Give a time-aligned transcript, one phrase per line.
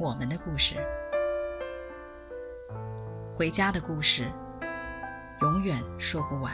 [0.00, 0.76] 我们的故事，
[3.36, 4.26] 回家的故事，
[5.40, 6.52] 永远说不完。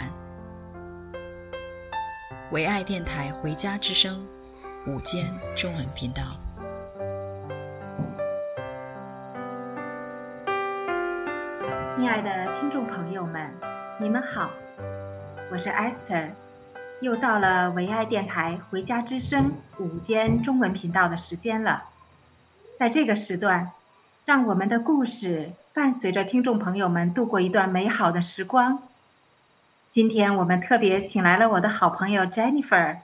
[2.52, 4.26] 唯爱电台《回家之声》
[4.90, 6.22] 午间中文频道，
[11.98, 13.52] 亲爱的听众朋友们，
[14.00, 14.48] 你们好，
[15.52, 16.30] 我是 Esther，
[17.02, 19.52] 又到了唯爱电台《回家之声》
[19.84, 21.90] 午间中文频道的时间了。
[22.76, 23.70] 在这个时段，
[24.24, 28.82] 让我们的故事伴随着听众朋友们度过一段美好的时光。
[29.90, 32.96] 今天我们特别请来了我的好朋友 Jennifer，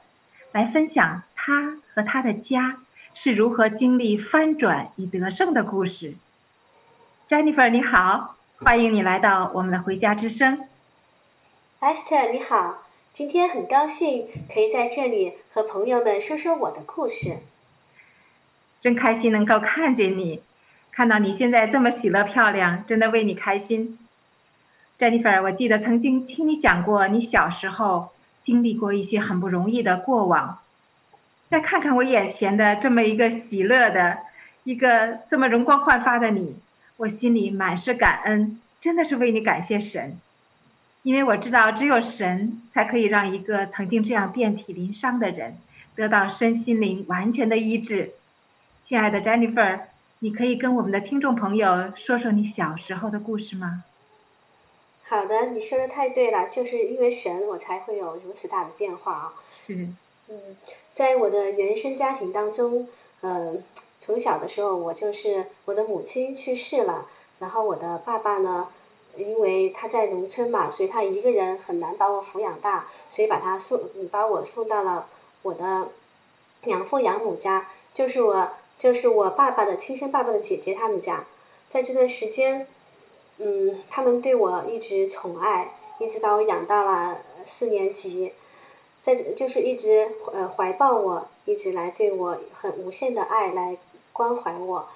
[0.50, 2.78] 来分享她和她的家
[3.14, 6.14] 是如何经历翻转与得胜的故事。
[7.28, 10.66] Jennifer，你好，欢迎你来到我们的回家之声。
[11.78, 12.82] Esther，你好，
[13.12, 17.38] 今天很高兴可以在这里和朋友们说说我的故事。
[18.80, 20.40] 真开心能够看见你，
[20.90, 23.98] 看到你现在这么喜乐漂亮，真的为你开心。
[24.98, 30.58] Jennifer，我记得曾经听你讲过，你小时候经历过一些很不容易的过往。
[31.48, 34.18] 再看看我眼前的这么一个喜乐的、
[34.64, 36.56] 一个这么容光焕发的你，
[36.98, 40.16] 我心里满是感恩，真的是为你感谢神，
[41.02, 45.56] 因为我知道只有神才可以让一个曾经这样遍体鳞伤的人
[45.94, 48.12] 得到身心灵完全的医治。
[48.82, 49.82] 亲爱的 Jennifer，
[50.18, 53.84] 你可以跟我们的听众朋友说说你小时候的故事吗？
[55.08, 59.32] 好的，你说的太对了，就是因为神，我才会有如此大的变化啊。
[59.64, 59.88] 是。
[60.28, 60.56] 嗯，
[60.92, 62.88] 在我的原生家庭当中，
[63.20, 63.62] 嗯、呃，
[64.00, 67.06] 从小的时候我就是我的母亲去世了，
[67.38, 68.68] 然后我的爸爸呢，
[69.16, 73.80] 因为他在农村嘛，所以他一个人很难把我抚养大，所以把他送，
[74.10, 75.06] 把我送到了
[75.42, 75.88] 我的
[76.64, 78.50] 养父养母家，就是我。
[78.80, 81.26] 就是我爸爸的亲生爸爸的姐姐他们家，
[81.68, 82.66] 在这段时间，
[83.36, 88.32] 嗯，他们对我一直宠爱，一直把我养到了四年级，
[89.02, 93.76] 在就是一直呃怀抱我，一直来对我很无限的爱来
[94.14, 94.88] 关怀我，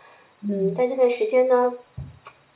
[0.48, 1.74] 嗯，在这段时间呢，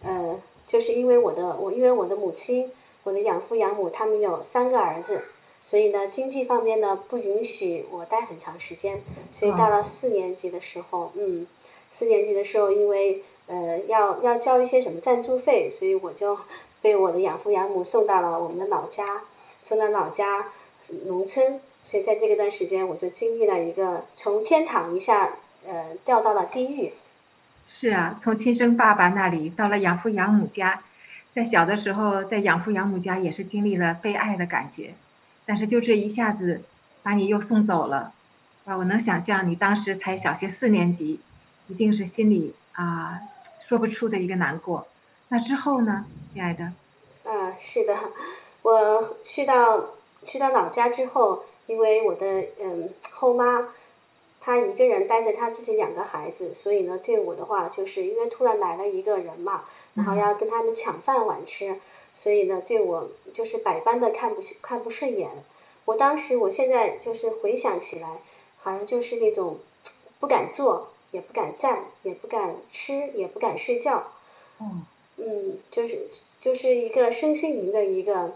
[0.03, 2.73] 呃，就是因为我的我因为我的母亲，
[3.05, 5.25] 我的养父养母他们有三个儿子。
[5.69, 11.47] 所以呢，经济方面呢不允许我待很长时间，所以到了四年级的时候，嗯，
[11.93, 16.39] 四年级的时候，因为呃要要交一些什么赞助费，所以我就
[16.81, 19.25] 被我的养父养母送到了我们的老家，
[19.67, 20.47] 送到老家
[21.05, 25.37] 农村，所以在这个段时间，我就经历了一个从天堂一下
[25.67, 26.95] 呃掉到了地狱。
[27.67, 30.83] 是啊，从亲生爸爸那里到了养父养母家，
[31.31, 34.95] 在小的时候在养父养母家也是经历了被爱的感觉。
[35.49, 36.61] 但是就这一下子，
[37.03, 38.13] 把你又送走了，
[38.67, 38.77] 啊！
[38.77, 41.21] 我能想象你当时才小学四年级，
[41.69, 43.19] 一定是心里啊
[43.67, 44.87] 说不出的一个难过。
[45.29, 46.05] 那之后呢，
[46.35, 46.65] 亲爱的？
[47.25, 47.97] 啊，是的，
[48.61, 49.95] 我去到
[50.27, 52.27] 去到老家之后，因为我的
[52.61, 53.69] 嗯后妈，
[54.43, 61.77] 她一个人带着她自己两个孩子，所以呢，对我的话，就是因为突然来了一个人嘛，然后要跟他们抢饭碗吃。
[62.19, 65.31] 嗯所以呢，对我就是百般的看不看不顺眼。
[65.85, 68.19] 我当时，我现在就是回想起来，
[68.59, 69.59] 好像就是那种
[70.19, 74.09] 不敢坐，也不敢站，也不敢吃，也不敢睡觉。
[74.61, 74.85] 嗯。
[75.19, 76.09] 嗯，就是
[76.41, 78.35] 就是一个身心灵的一个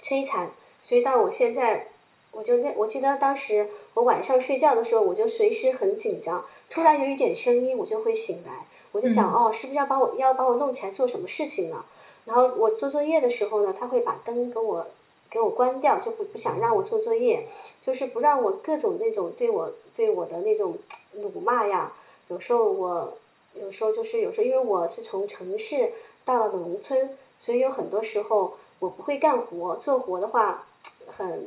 [0.00, 0.50] 摧残。
[0.80, 1.88] 所以到我现在，
[2.30, 11.84] 我就那我记得当时我晚上睡觉的时候，我就随时很紧张，突然有一点声音，我就会醒来，我就想，嗯、哦，是不是要把我要把我弄起来做什么事情呢？
[12.30, 14.86] 然后我做作业的时候呢，他会把灯给我
[15.28, 17.48] 给我关掉，就不不想让我做作业，
[17.82, 20.78] 就是不让我各种那种对我对我的那种
[21.14, 21.92] 辱骂呀。
[22.28, 23.14] 有时候我
[23.60, 25.90] 有时候就是有时候，因为我是从城市
[26.24, 30.68] 到了农村，所以有很多时候我不会干活，做活的话
[31.08, 31.44] 很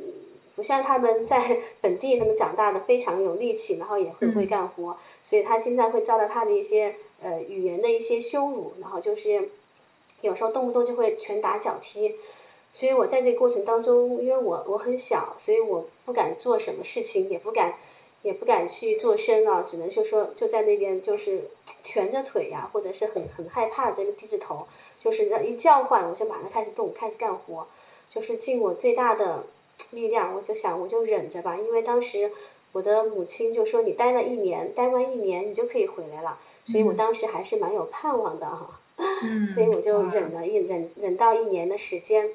[0.54, 9.48] 不像他们在 本地那么长大的非常有力气，然后也很会干活，所以他经常会遭到他的一些呃语言的一些羞辱，然后就是。
[10.24, 12.16] 有时候动不动就会拳打脚踢，
[12.72, 17.74] 所以我在这个过程当中，因为我我很小，所以我不敢做什么事情，也不敢，
[18.22, 21.50] 也不敢去做声啊，只能就说就在那边就是
[21.84, 24.66] 蜷着腿呀、啊，或者是很很害怕在那低着头，
[24.98, 27.66] 就是一叫唤我就马上开始动，开始干活，
[28.08, 29.44] 就是尽我最大的
[29.90, 32.32] 力量，我就想我就忍着吧，因为当时
[32.72, 42.26] 我的母亲就说你待了一年，待完一年你就可以回来了，所以我当时还是蛮有盼望的哈，嗯、所以我就忍了一忍忍到一年的时间。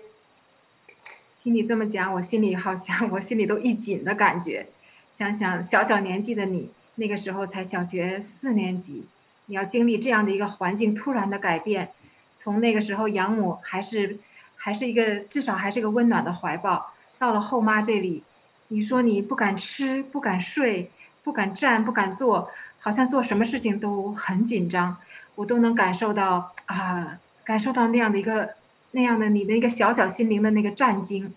[1.41, 4.67] 听你这么讲，我心里好像 我心里都一紧的感觉。
[5.11, 9.05] 想想小小年纪的你，那个时候才小学四年级，
[9.47, 11.89] 你要经历这样的一个环境突然的改变，
[12.35, 14.17] 从那个时候养母还是
[14.55, 18.23] 还是一个至少还是一个温暖的怀抱，到了后妈这里，
[18.67, 20.91] 你说你不敢吃，不敢睡，
[21.23, 24.97] 不敢站，不敢坐，好像做什么事情都很紧张，
[25.39, 28.51] 我都能感受到啊，感受到那样的一个。
[28.91, 31.31] 那样的你的一个小小心灵的那个战惊，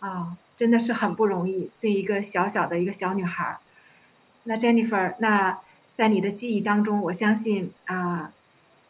[0.00, 3.56] 啊，真的是很不容易，对一个小小的一个小女孩。
[4.42, 5.60] 那 Jennifer，那
[5.94, 8.32] 在你的记忆当中，我相信啊，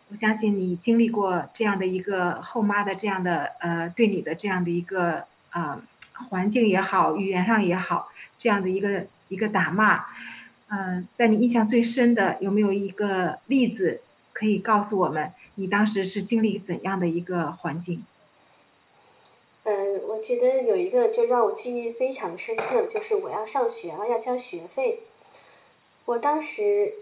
[0.08, 5.78] 我相信你经历过这样的一个后妈的这样的呃，对你的这样的一个呃
[6.30, 8.08] 环境也好，语言上也好，
[8.38, 10.06] 这样的一个一个打骂，
[10.68, 14.00] 嗯、在你印象最深的有没有一个例子
[14.42, 15.32] 可以告诉我们？
[15.54, 18.04] 你当时是经历怎样的一个环境？
[19.62, 25.02] 嗯，我觉得有一个就让我记忆非常深刻，就是我要上学了，要交学费。
[26.06, 26.92] 我当时，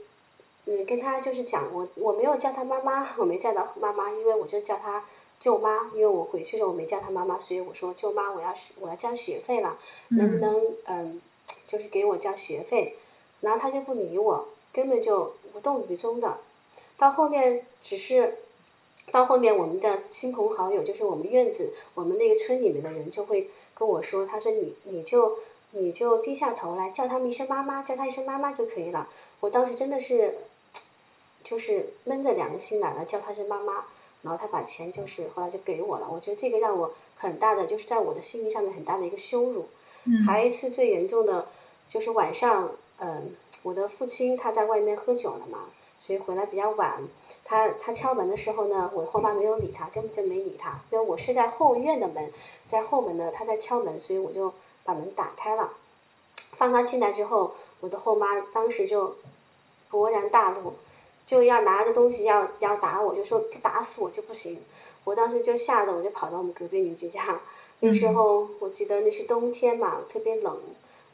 [0.67, 5.05] 嗯，跟他就是讲，我我没有叫他妈妈，我没叫他妈妈，因为我就叫他
[5.41, 9.79] 舅妈，因为我回去的时候我没叫他妈妈，所以我说舅妈，我要我要交学费了，
[10.09, 11.23] 能不能嗯，
[11.67, 12.97] 就是给我交学费？
[13.41, 16.37] 然后他就不理我，根本就无动于衷的。
[17.01, 18.37] 到后面只是，
[19.11, 25.39] 到后面我们的亲朋好友，就是我们院子，我们那个村里面的人就会跟我说，他说你你就
[25.71, 29.09] 你就低下头来叫他们一声妈妈，叫他一声妈妈就可以了。
[29.41, 30.35] 我当时真的是，
[31.43, 33.87] 就是闷着良心来了，叫他一声妈妈，
[34.21, 36.07] 然后他把钱就是后来就给我了。
[36.13, 39.69] 我觉得这个让我很大的就是在我的心灵上面很大的一个羞辱。
[40.05, 40.23] 嗯。
[40.27, 41.49] 还有一次最严重的，
[41.89, 45.71] 就是晚上，嗯，我的父亲他在外面喝酒了嘛。
[46.07, 47.03] 所以回来比较晚，
[47.45, 50.81] 他他敲门的时候呢，我后妈没有理他，根本就没理他。
[50.91, 52.33] 因为我睡在后院的门，
[52.69, 54.53] 在后门呢，他在敲门，所以我就
[54.85, 55.71] 把门打开了，
[56.53, 59.17] 放他进来之后，我的后妈当时就
[59.91, 60.75] 勃然大怒，
[61.27, 64.61] 就要拿着东西要要打我，就说不打死我就不行。
[65.05, 67.41] 我当时就吓得我就跑到我们隔壁邻居家，
[67.81, 70.59] 那时候我记得那是冬天嘛，特别冷，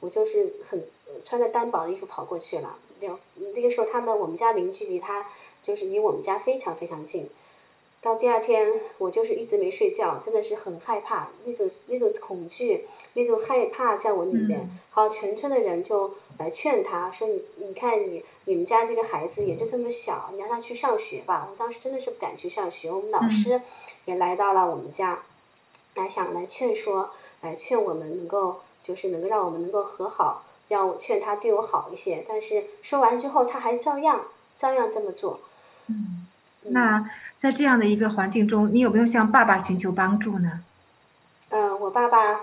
[0.00, 0.84] 我就是很
[1.24, 2.76] 穿着单薄的衣服跑过去了。
[3.00, 3.08] 那
[3.54, 5.26] 那个时候，他们我们家邻居离他
[5.62, 7.28] 就是离我们家非常非常近。
[8.02, 14.70] 到第二天，我就是一直没睡觉，真的是很害怕，那种那种恐惧，那种害怕在我里面。
[14.90, 22.92] 好，全村的人就来劝他说：“你你看你你们家这个孩子也就这么小，你让他去上学吧。”我当时真的是不敢去上学。
[22.92, 23.60] 我们老师
[24.04, 25.24] 也来到了我们家，
[25.96, 27.10] 来想来劝说，
[27.40, 30.44] 来劝我们能够就是能够让我们能够和好。
[30.68, 34.22] 要我劝他对我好一些，但是说完之后他还照样
[34.58, 35.40] 照样这么做。
[35.88, 36.26] 嗯，
[36.62, 37.08] 那
[37.38, 40.60] 在这样的一个环境中，你有没有向爸爸寻求帮助呢？
[41.50, 42.40] 嗯、呃，我爸爸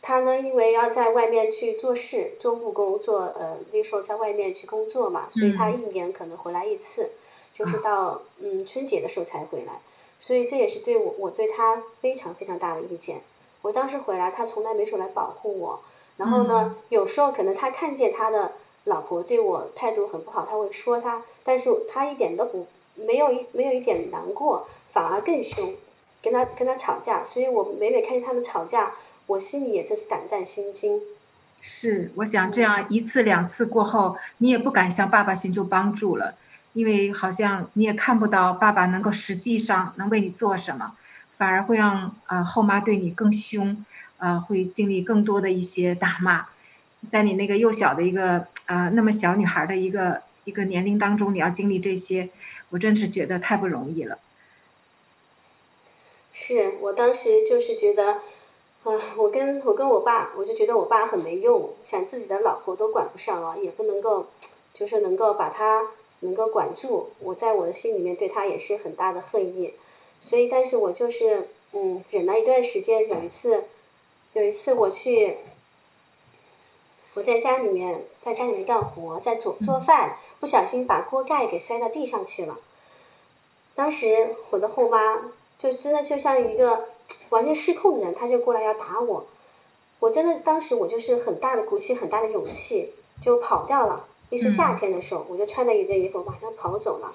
[0.00, 7.10] 他呢，因为要在外面去做事，做务工，做呃那时候在外面去工作嘛，所以他一年可能回来一次，嗯、
[7.54, 9.74] 就是到嗯春节的时候才回来，
[10.18, 13.20] 所以这也是对我我对他非常非常大的意见。
[13.60, 15.80] 我当时回来，他从来没说来保护我。
[16.18, 18.52] 然后呢，有时候可能他看见他的
[18.84, 25.74] 老婆对我态度很不好，他会说他，但是他一点都不没有一没有一点难过，反而更凶，
[26.22, 27.24] 跟他跟他吵架。
[27.24, 28.92] 所以我每每看见他们吵架，
[29.26, 31.00] 我心里也真是胆战心惊。
[31.60, 36.34] 是，我想这样一次两次过后，你也不敢向爸爸寻求帮助了，
[36.72, 40.92] 因为好像你也看不到爸爸能够实际上能为你做什么，
[41.38, 43.84] 反而会让啊、呃、后妈对你更凶。
[44.22, 46.46] 呃，会经历更多的一些打骂，
[47.08, 52.28] 在你那个幼小的一个啊、那么小女孩的一个一个年龄当中，你要经历这些，
[52.70, 54.20] 我真是觉得太不容易了。
[56.32, 58.12] 是我当时就是觉得，
[58.84, 64.28] 啊、我跟我跟我爸，我就觉得我爸很没用，想自己的老婆都管不上啊，也不能够，
[64.72, 65.88] 就是能够把他
[66.20, 69.74] 能够管住，我在我的心里面对他也是很大的恨意，
[70.20, 73.64] 所以，但是我就是嗯忍了一段时间，有一次。
[74.34, 75.36] 有一次我去，
[77.14, 82.56] 我在家里面，在家里面干活，在做做饭，不小心把锅盖给摔到地上去了。
[83.74, 86.88] 当时我的后妈就真的就像一个
[87.28, 89.26] 完全失控的人，她就过来要打我。
[90.00, 94.06] 我真的当时我就是很大的鼓起很大的勇气，就跑掉了。
[94.30, 97.14] 那是夏天的时候，我就穿了一件衣服，马上跑走了。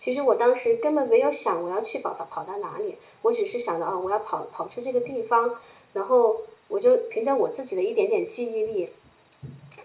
[0.00, 5.56] 其实我当时根本没有想我要去跑到跑到哪里，我只是想着啊，我要跑跑出这个地方，
[5.92, 8.90] 然后我就凭着我自己的一点点记忆力，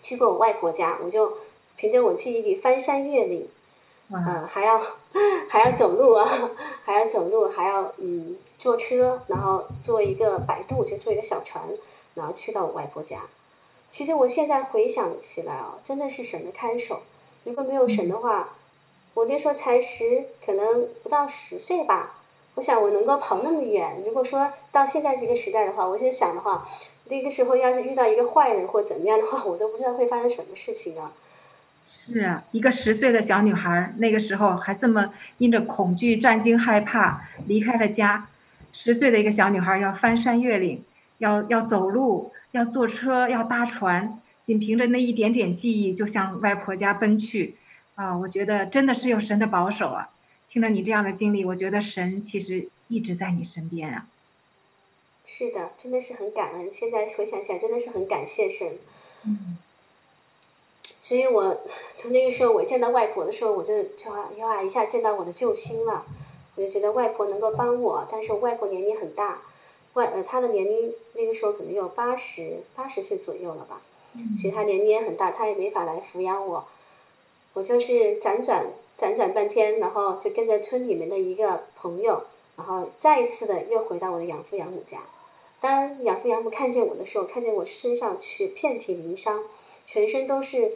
[0.01, 1.37] 去过我外婆家，我就
[1.75, 3.47] 凭着我记忆力翻山越岭，
[4.11, 4.81] 嗯、呃，还要
[5.49, 6.51] 还要走路啊，
[6.85, 11.63] 还要走路，还要嗯坐车，然后坐一个摆渡，就坐一个小船，
[12.15, 13.21] 然后去到我外婆家。
[13.91, 17.01] 其实我现在回想起来哦，真的是神的看守，
[17.43, 18.49] 如果没有神的话。
[19.15, 22.18] 我那时候才十，可能不到十岁吧。
[22.59, 26.67] 我想我能够跑那么远，如果说到现在这个时代的话，我现在想的话，
[27.05, 31.13] 那个时候要是遇到一个坏人或怎么样的话，我都不知道会发生什么事情啊。
[31.87, 38.27] 是啊，一个十岁的小女孩，那个时候还这么因着恐惧、战惊、害怕离开了家。
[38.73, 40.83] 十岁的一个小女孩要翻山越岭，
[41.19, 47.55] 要要走路，要坐车，要搭船，仅凭着那一点点记忆，就向外婆家奔去。
[47.95, 50.09] 啊，我觉得真的是有神的保守啊！
[50.51, 54.07] 听了你这样的经历，我觉得神其实一直在你身边啊。
[55.25, 56.73] 是的，真的是很感恩。
[56.73, 58.77] 现在回想起来，真的是很感谢神。
[59.25, 59.57] 嗯。
[61.01, 61.61] 所以我
[61.95, 66.05] 从那个时候我见到外婆的时候，我就就哇一下见到我的救星了。
[66.55, 69.41] 我就觉得外婆能够帮我，但是我外婆年龄很大，
[69.93, 73.81] 外呃她的年龄那个时候可能有八十八十岁左右了吧。
[74.15, 74.35] 嗯。
[74.41, 76.67] 所以她年龄也很大，她也没法来抚养我。
[77.53, 78.65] 我就是辗转
[78.99, 82.23] 辗转半天，然后就跟着村里面的一个朋友，
[82.57, 84.99] 然后再一次的又回到我的养父养母家。
[85.61, 89.43] 当养父养母看见我的时候，看见我身上去遍体鳞伤，
[89.85, 90.73] 全身都是，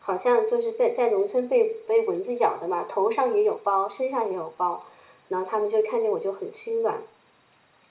[0.00, 4.84] 好像就是被在农村被被蚊子咬的嘛，头上也有包，身上也有包，
[5.28, 6.98] 然后他们就看见我就很心软，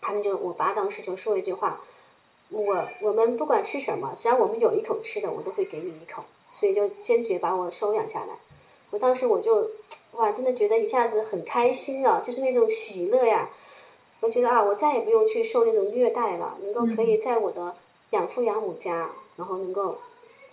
[0.01, 1.81] 他们就我爸当时就说一句话，
[2.50, 6.24] 我我们不管吃什么，只要我们有一口吃的，我都会给你一口。
[6.51, 8.33] 所以就坚决把我收养下来，
[8.91, 9.69] 我当时我就，
[10.13, 13.50] 哇，真的觉得一下子很开心啊，就是那种喜乐呀。
[14.22, 17.75] 我觉得啊，我再也不用去受那种虐待了，能够可以在我的
[18.10, 19.98] 养父养母家，然后能够，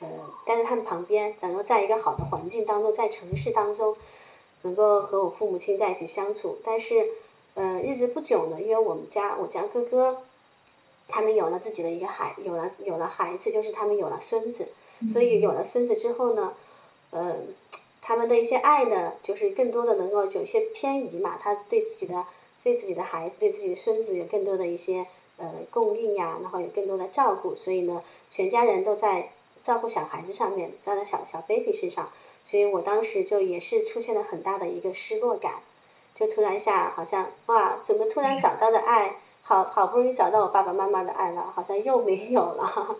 [0.00, 0.08] 呃，
[0.44, 3.96] 待在他们旁边，然后在一个好的环境当中，在城市当中，
[4.62, 6.58] 能够和我父母亲在一起相处。
[6.64, 7.08] 但是，
[7.54, 10.22] 呃，日子不久呢，因为我们家我家哥哥，
[11.08, 14.68] 他们有了自己的一个孩，有了有了孩子，就是他们有了孙子。
[15.12, 16.54] 所以有了孙子之后呢，
[17.10, 17.34] 呃，
[18.06, 21.36] 他们的一些爱呢，就是更多的能够有些偏移嘛。
[21.42, 22.24] 他对自己的、
[22.62, 25.04] 对自己的孩子、对自己的孙子有更多的一些
[25.38, 27.56] 呃供应呀，然后有更多的照顾。
[27.56, 29.30] 所以呢，全家人都在
[29.64, 32.08] 照顾小孩子上面，照在小小 baby 身上。
[32.44, 35.54] 所以我当时就也是出现了很大的一个失落感，
[36.14, 42.96] 就突然一下好像哇，怎么突然找到的爱，好好不容易找到我爸爸妈妈的爱了，好像又没有了。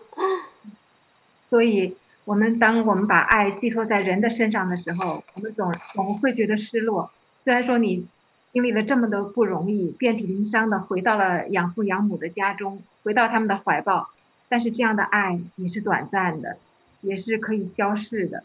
[1.49, 1.95] 所以，
[2.27, 7.09] 我们当我们把爱寄托在人的身上的时候，我们总总会觉得失落。
[7.35, 8.05] 虽然说你
[8.51, 14.09] 经历了这么多不容易，遍体鳞伤的回到了养父养母的家中，回到他们的怀抱，
[14.49, 16.57] 但是这样的爱也是短暂的，
[16.99, 18.43] 也是可以消逝的。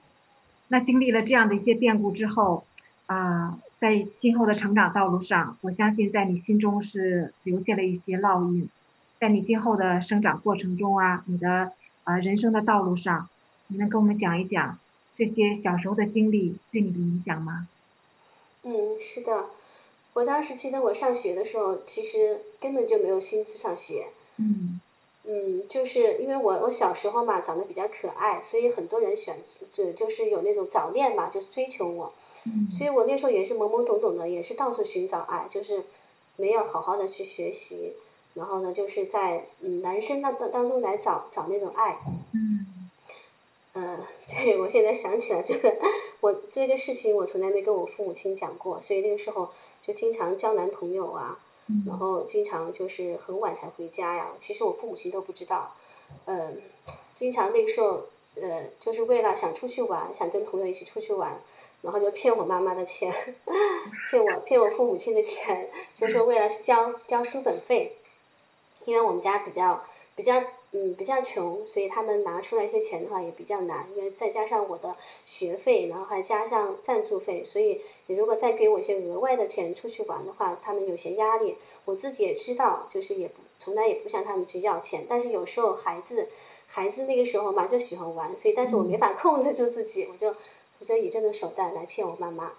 [0.69, 2.65] 那经历了这样的一些变故之后，
[3.07, 8.69] 啊，在今后的成长道路上，我相信在你心中是留下了一些烙印，
[9.19, 11.73] 在你今后的生长过程中啊，你的。
[12.05, 13.29] 啊，人生的道路上，
[13.73, 14.79] 你能跟我们讲一讲
[15.17, 17.67] 这些小时候的经历对你的影响吗？
[18.65, 19.47] 嗯，是的，
[20.13, 24.09] 我当时记得我上学的时候，其实根本就没有心思上学。
[24.37, 24.79] 嗯。
[25.25, 29.39] 嗯，就是因为我我小时候嘛，长得比较可爱，所以很多人选
[29.73, 32.13] 择就是有那种早恋嘛，就是追求我。
[32.45, 32.69] 嗯。
[32.71, 35.85] 所以我那时候也是懵懵懂懂的，也是到处寻找爱，就是
[36.37, 37.95] 没有好好的去学习。
[38.35, 41.99] 然后呢，就是在嗯男生那当当中来找找那种爱。
[42.35, 42.62] 嗯。
[43.75, 45.75] 呃，对，我现在想起来这个，
[46.21, 49.51] 我这个事情我从来没跟我父母亲讲过，所以那个时候
[49.81, 51.39] 就经常交男朋友啊，
[51.87, 54.33] 然后经常就是很晚才回家呀。
[54.41, 55.75] 其实我父母亲都不知道，
[56.27, 56.53] 嗯、呃，
[57.17, 58.03] 经常那个时候
[58.35, 61.41] 呃，就是为了想出去玩，想跟朋友一起出去玩，
[61.81, 63.11] 然后就骗我妈妈的钱，
[64.11, 67.97] 骗我骗我父母亲的钱，就是为了交交书本费。
[68.85, 69.85] 因为我们家比较
[70.17, 70.43] 比较
[70.75, 81.57] 嗯比较穷，所以他们拿出来一些钱的话也比较难，因为再加上我的学费，然后还加上赞助费，所以你如果再给我一些额外的钱出去玩的话，他们有些压力。
[81.85, 86.29] 我自己也知道，就是也不从来也不向他们去要钱，但是有时候孩子
[86.69, 90.35] 孩子那个时候嘛就喜欢玩，所以但是我没法控制住自己，我就
[90.79, 92.53] 我就以这种手段来骗我妈妈。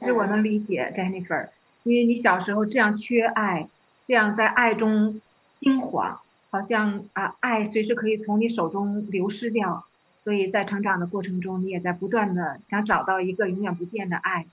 [0.00, 1.48] 其实我能理解 Jennifer，
[1.84, 3.68] 因为你小时候这样缺爱。
[4.08, 5.20] 这样在爱中
[5.58, 6.20] 惊慌，
[6.50, 9.84] 好像啊，爱随时可以从你手中流失掉，
[10.20, 14.46] 所以在成长的过程中，你也在不断的想找到一个永远不变的爱。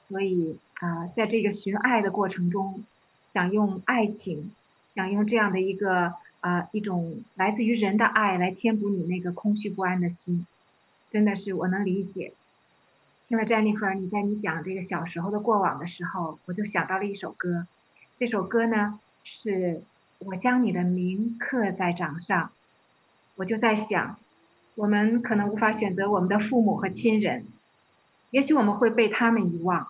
[0.00, 2.84] 所以啊、在这个寻爱的过程中，
[3.32, 4.50] 想用爱情，
[4.90, 10.46] 想用这样的一个啊、一种来自于人的爱来填补你那个空虚不安的心，
[11.10, 12.32] 真的是我能理解。
[13.26, 17.66] 听了 Jennifer 你在你讲这个小时候的过往的时候，我就想到了一首歌。
[18.18, 19.82] 这首歌呢，是
[20.18, 22.50] 我将你的名刻在掌上。
[23.36, 24.18] 我就在想，
[24.74, 27.46] 我们可能无法选择我们的父母和亲人，
[28.30, 29.88] 也许我们会被他们遗忘，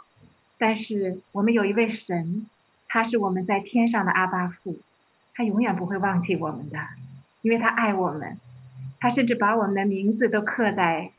[0.59, 2.47] 但是我们有一位神，
[2.89, 4.79] 他是我们在天上的阿巴父，
[5.35, 6.79] 他永远不会忘记我们的，
[7.43, 8.37] 因为他爱我们，
[8.99, 11.13] 他甚至把我们的名字都刻在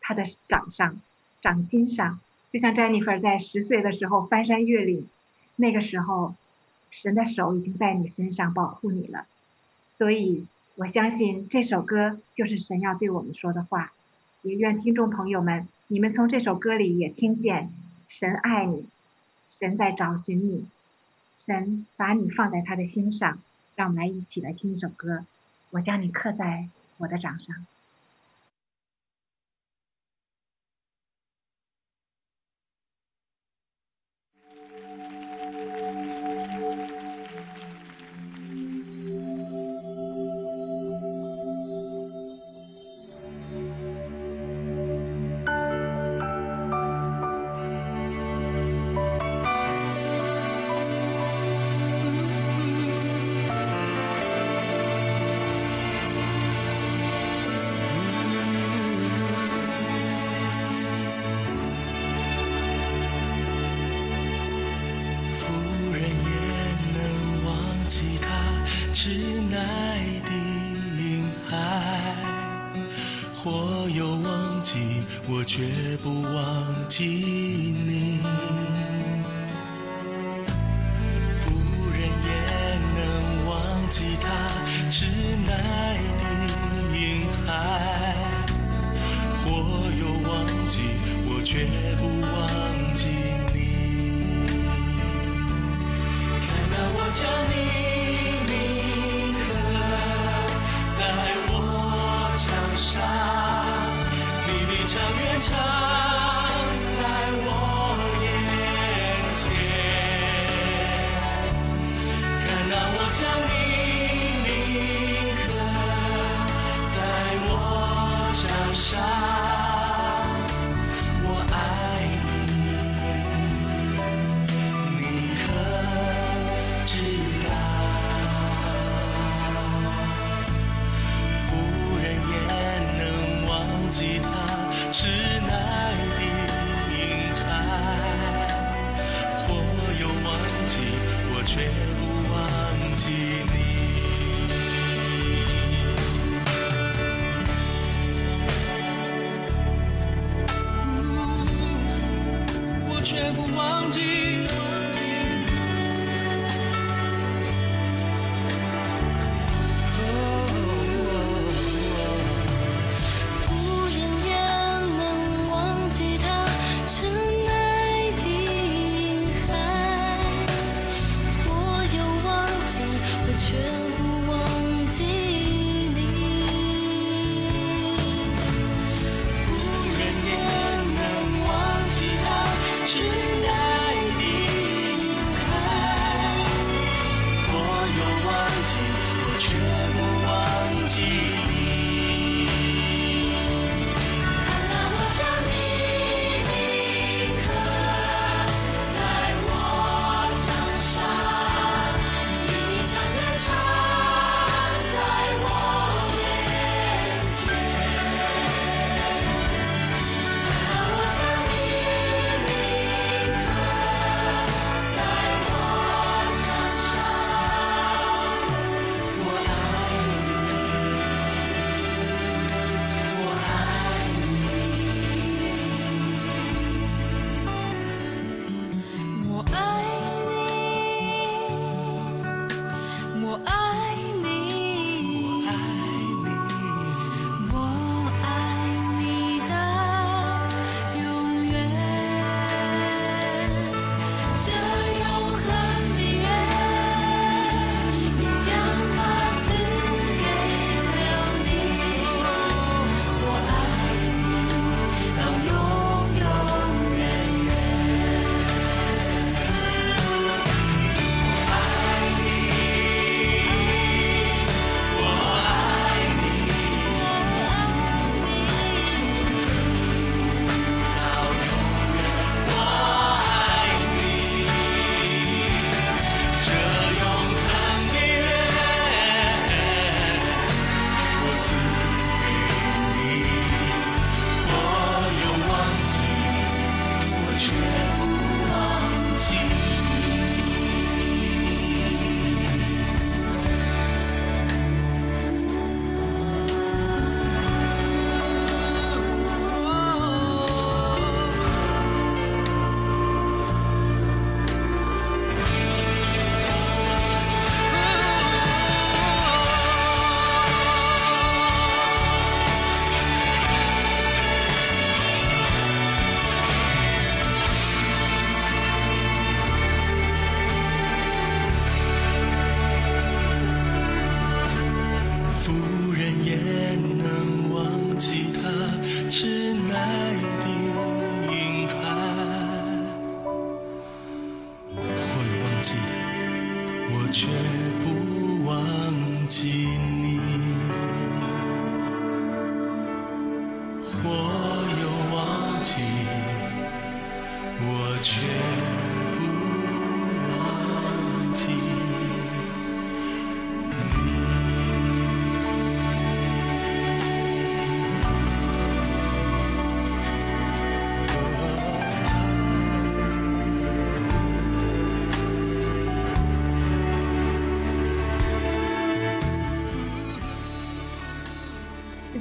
[0.00, 0.98] 他的掌上。
[1.42, 5.06] 掌心上，就像 Jennifer 在十岁的时候翻山越岭，
[5.56, 6.34] 那个时候，
[6.94, 9.26] 神的手已经在你身上保护你了。
[9.98, 10.46] 所以，
[10.76, 13.92] 我相信这首歌就是神要对我们说的话。
[14.42, 17.70] 也愿听众朋友们，你们从这首歌里也听见
[18.08, 18.86] 神爱你，
[19.50, 20.66] 神在找寻你，
[21.38, 23.38] 神把你放在他的心上。
[23.74, 25.24] 让我们来一起来听一首歌，
[25.70, 27.66] 我将你刻在我的掌上。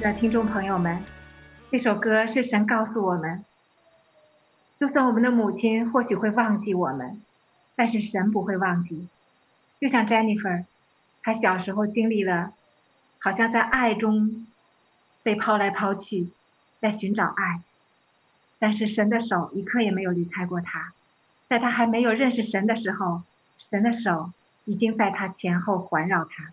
[0.04, 1.02] 的听众朋友们，
[1.72, 3.46] 这首歌是神告诉我们：
[4.78, 7.22] 就算我们的母亲或许会忘记我们，
[7.74, 9.08] 但是神不会忘记。
[9.80, 10.66] 就像 Jennifer，
[11.22, 12.52] 她小时候经历了，
[13.18, 14.46] 好像在爱中
[15.24, 16.28] 被抛来抛去，
[16.82, 17.62] 在寻找爱，
[18.60, 20.92] 但是神的手一刻也没有离开过她。
[21.48, 23.22] 在她还没有认识神的时候，
[23.58, 24.34] 神的手
[24.66, 26.52] 已经在她前后环绕她。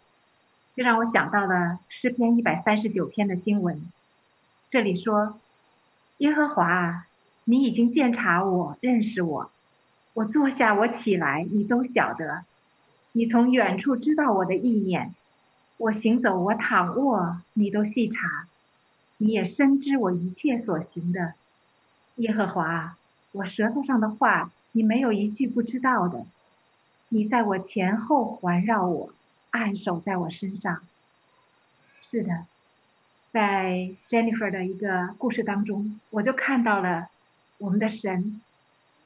[0.76, 3.82] 就让我想到了诗篇一百三十九篇的经文，
[4.70, 5.38] 这里说
[6.18, 7.06] ：“耶和华，
[7.44, 9.50] 你已经鉴察我，认识我，
[10.14, 12.44] 我坐下，我起来，你都晓得。
[13.12, 15.12] 你从远处知道我的意念，
[15.76, 18.46] 我行走，我躺卧，你都细察。
[19.18, 21.34] 你也深知我一切所行的。
[22.16, 22.96] 耶和华，
[23.32, 26.24] 我舌头上的话，你没有一句不知道的。
[27.08, 29.12] 你在我前后环绕我。”
[29.50, 30.80] 按手在我身上。
[32.02, 32.46] 是的，
[33.30, 37.08] 在 Jennifer 的一个故事当中，我就看到了
[37.58, 38.40] 我们的神，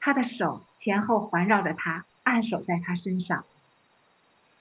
[0.00, 3.44] 他的手前后环绕着他，按手在他身上。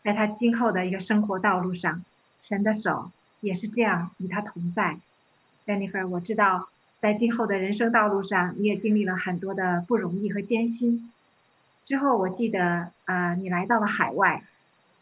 [0.04, 2.04] 在他今后的一个生活道路上，
[2.42, 4.98] 神的手也是这样与他同在。
[5.66, 6.68] Jennifer，我知道
[6.98, 11.12] 在今后的人生道路上，你也经历了很多的不容易和艰辛。
[11.86, 14.44] 之后，我记得啊、呃，你来到了海外。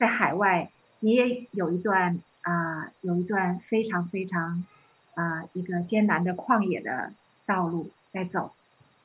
[0.02, 4.66] 在海外，你也有一段啊、呃，有一段非常非常
[5.14, 7.14] 啊、呃，一个艰难的旷野的
[7.46, 8.52] 道路在走。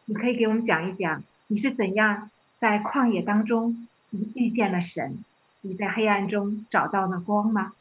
[0.07, 5.23] 你可以给我们讲一讲，你是怎样在旷野当中你遇见了神？
[5.61, 7.75] 你在黑暗中找到了光吗？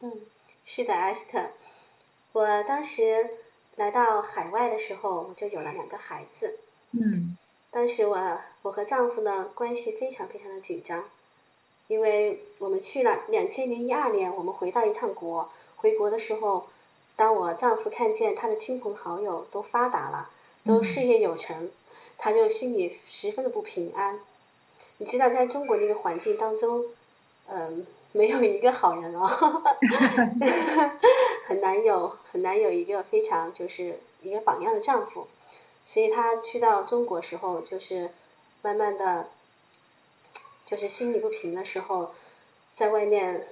[0.00, 0.10] 嗯，
[0.64, 1.50] 是的，艾斯特。
[2.32, 3.30] 我当时
[3.76, 6.58] 来到海外的时候，我就有了两个孩子。
[6.90, 7.38] 嗯。
[7.70, 11.04] 当时我我和丈夫呢关系非常非常的紧张。
[11.86, 15.50] 因为我们去了两千零一二年，我们回到一趟国。
[15.76, 16.66] 回国的时候，
[17.14, 20.30] 当我丈夫看见他的亲朋好友都发达了，
[20.64, 21.70] 都事业有成，
[22.16, 24.18] 他就心里十分的不平安。
[24.96, 26.86] 你知道，在中国那个环境当中，
[27.48, 29.28] 嗯，没有一个好人哦，
[31.46, 35.26] 很难有很难有一个非常就是一个榜样的丈夫。
[35.84, 38.08] 所以他去到中国时候，就是
[38.62, 39.28] 慢慢的。
[40.66, 42.14] 就是心里不平的时候，
[42.76, 43.46] 在外面，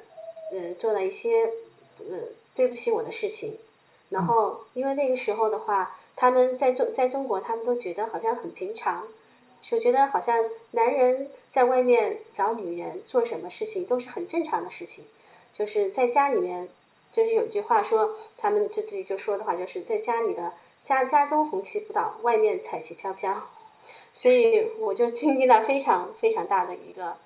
[0.51, 1.51] 呃，做了一些，
[1.99, 2.19] 呃，
[2.55, 3.59] 对不起我的事情。
[4.11, 9.07] 然后，因为那个时候的话，他们在中在中国，他们都觉得好像很平常，
[9.63, 15.05] 就觉得好像男人在外面找女人做什么事情都是很正常的事情。
[15.55, 16.69] 就是在家里面，
[17.13, 20.53] 就是有句话说，他们就自己就说的话，就是在家里的
[20.85, 23.49] 家家中红旗不倒，外面彩旗飘飘。
[24.15, 27.17] 所以我就经历了非常非常大的一个，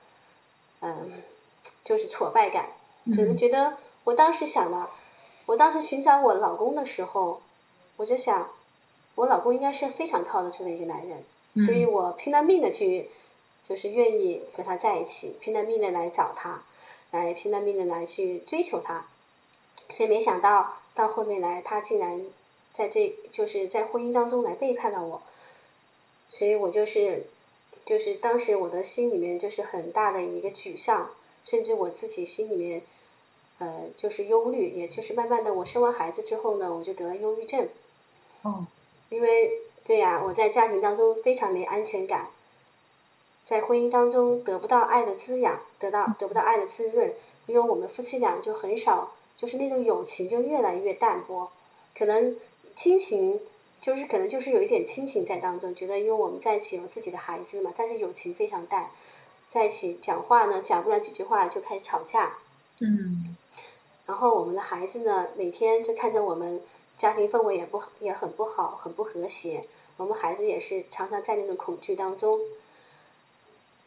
[0.80, 1.22] 嗯，
[1.84, 2.68] 就是挫败感。
[3.06, 4.90] 只是觉得我当时想了，
[5.46, 7.40] 我当时寻找我老公的时候，
[7.96, 8.50] 我就想，
[9.14, 11.24] 我老公应该是非常靠得住的一个男人，
[11.66, 13.10] 所以我拼了命的去，
[13.68, 16.62] 就是愿意和他在一起，拼了命的来找他，
[17.10, 19.04] 来拼了命的来去追求他。
[19.90, 22.24] 所以没想到到后面来，他竟然
[22.72, 25.22] 在这就是在婚姻当中来背叛了我。
[26.28, 27.26] 所以我就是，
[27.86, 31.10] 就是当时我的心里面就是很大的一个沮丧，
[31.44, 32.82] 甚至我自己心里面，
[33.58, 37.68] 呃，就是忧虑，也就是慢慢的我生完孩子之后呢，我就得了忧郁症。
[38.42, 38.66] 哦。
[39.08, 39.52] 因为，
[39.86, 42.28] 对呀，我在家庭当中非常没安全感，
[43.46, 47.14] 在婚姻当中得不到爱的滋养，得到得不到爱的滋润，
[47.46, 51.50] 因为我们夫妻俩就很少，就是那种友情就越来越淡薄，
[51.96, 52.36] 可能
[52.74, 53.40] 亲情。
[53.80, 58.90] 就是可能就是有一点亲情在当中，觉得因为我们在一起有自己的孩子嘛，但是友情非常淡，
[59.52, 62.38] 在一起讲话呢，讲不了几句话就开始吵架。
[62.80, 63.36] 嗯。
[64.06, 66.60] 然后我们的孩子呢，每天就看着我们
[66.98, 69.64] 家庭氛围也不也很不好，很不和谐。
[69.96, 72.40] 我们孩子也是常常在那种恐惧当中。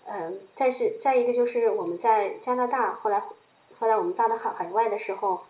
[0.06, 3.22] 嗯，再是再一个就是我们在加拿大，后来
[3.80, 5.42] 后来我们到了海海外的时候，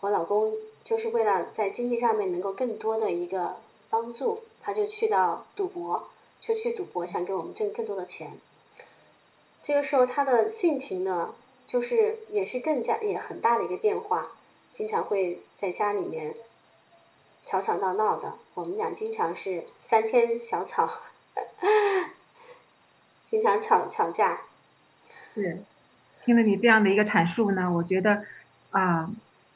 [0.00, 0.54] 我老公。
[0.88, 3.56] 就是为了在经济上面能够更多的一个
[3.90, 6.08] 帮助，他就去到赌博，
[6.40, 8.32] 就去赌博，想给我们挣更多的钱。
[9.62, 11.34] 这个时候他的性情呢，
[11.66, 14.28] 就是也是更加也很大的一个变化，
[14.74, 16.34] 经常会在家里面
[17.44, 18.32] 吵吵闹闹的。
[18.54, 20.90] 我们俩经常是三天小吵，
[23.28, 24.40] 经常吵吵架。
[25.34, 25.62] 是，
[26.24, 28.24] 听了你这样的一个阐述呢，我觉得
[28.70, 29.10] 啊，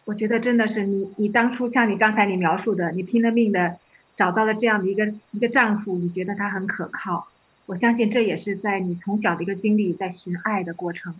[0.05, 3.79] 我觉得真的是你，你当初像你刚才你描述的，你拼了命的
[4.17, 7.29] 找到了这样的一个一个丈夫，你觉得他很可靠。
[7.67, 11.15] 我相信这也是在你从小的一个经历，在寻爱的过程。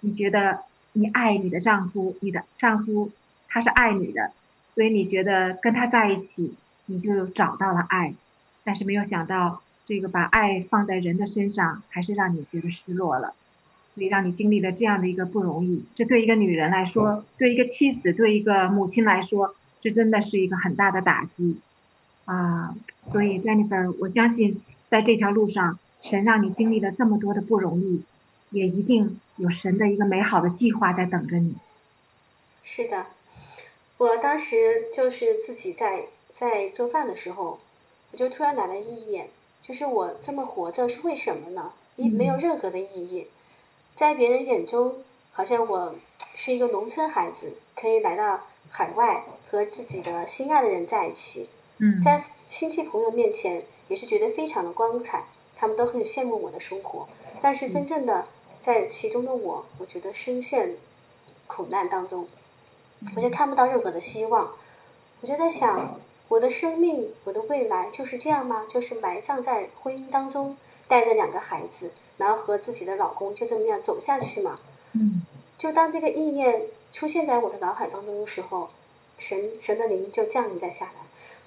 [0.00, 0.60] 你觉得
[0.92, 3.10] 你爱你的丈夫，你的丈夫
[3.48, 4.30] 他是爱你的，
[4.70, 6.54] 所以你觉得跟他在一起，
[6.86, 8.14] 你就找到了爱。
[8.62, 13.34] 但是没有想到，这个把爱放在人的身上，还是让你觉得失落了，
[13.94, 15.84] 所以让你经历了这样的一个不容易。
[15.94, 21.58] 这对一个女人来说，对一个妻子，对一个母亲来说，这真的是一个很大的打击
[22.24, 22.74] 啊！
[23.06, 28.02] 所以 Jennifer，我相信在这条路上，神让你经历了这么多的不容易，
[28.50, 31.56] 也一定有神的一个美好的计划在等着你。
[32.62, 33.06] 是的，
[33.98, 36.04] 我当时就是自己在
[36.38, 37.58] 在做饭的时候，
[38.12, 39.28] 我就突然来了意念，
[39.62, 41.72] 就是我这么活着是为什么呢？
[41.96, 43.26] 一没有任何的意义，
[44.00, 44.94] 在别人眼中，
[45.30, 45.94] 好像我
[46.34, 51.50] 是一个农村孩子，可以来到海外和自己的心爱的人在一起，
[52.02, 55.24] 在亲戚朋友面前也是觉得非常的光彩。
[55.54, 57.06] 他们都很羡慕我的生活，
[57.42, 58.26] 但是真正的
[58.62, 60.76] 在其中的我，我觉得深陷
[61.46, 62.26] 苦难当中，
[63.14, 64.50] 我就看不到任何的希望。
[65.20, 68.64] 我就在想，我的生命，我的未来就是这样吗？
[68.66, 70.56] 就是埋葬在婚姻当中，
[70.88, 74.60] 带着两个孩子，然后和自己的老公就这么样走下去嘛。
[74.92, 75.22] 嗯？
[75.58, 78.68] 就当这个意念出现在我的脑海当中的时候，
[79.18, 81.02] 神神的灵就降临在下来，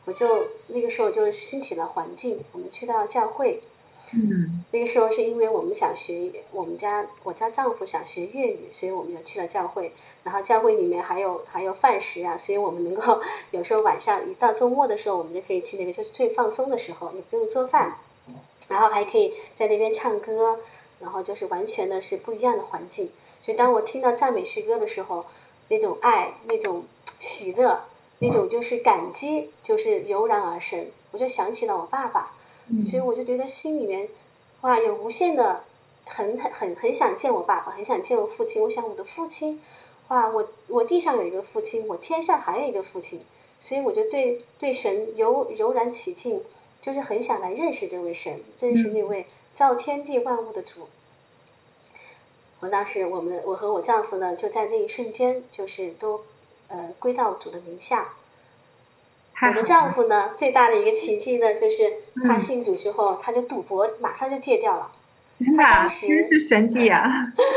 [0.05, 3.62] 我就那个时候就兴起了环境，我们去到教会。
[4.15, 9.91] 嗯，那个时候是因为我们想学，我们家我家丈夫想学粤语，所以我们就去了教会。
[10.23, 17.97] 然后教会里面还有还有饭食啊，所以我们能够有时候晚上一到周末的时候，我们就可以去那个就是最放松的时候，也不用做饭，
[18.67, 20.60] 然后还可以在那边唱歌，
[20.99, 23.10] 然后就是完全的是不一样的环境。
[23.41, 25.26] 所以当我听到赞美诗歌的时候，
[25.69, 26.84] 那种爱、那种
[27.19, 27.82] 喜乐、
[28.19, 30.88] 那种就是感激，就是油然而生。
[31.12, 32.34] 我就想起了我爸爸。
[32.89, 34.08] 所以我就觉得心里面，
[34.62, 35.63] 哇，有无限的，
[36.06, 38.63] 很很很很想见我爸爸，很想见我父亲。
[38.63, 39.62] 我想我的父亲，
[40.08, 43.19] 哇，我我地上有一个父亲，我天上还有一个父亲。
[43.60, 46.41] 所以我就对对神油油然起敬，
[46.84, 50.89] 就是很想来认识这位神，认识那位造天地万物的主。
[52.60, 56.26] 我当时，我们我和我丈夫呢，就在那一瞬间，就是都
[56.67, 58.10] 呃归到主的名下。
[59.41, 61.93] 我的丈夫呢，最大的一个奇迹呢，就是
[62.28, 64.91] 他信主之后，嗯、他就赌博，马上就戒掉了。
[65.39, 67.10] 真的，当时是神迹啊！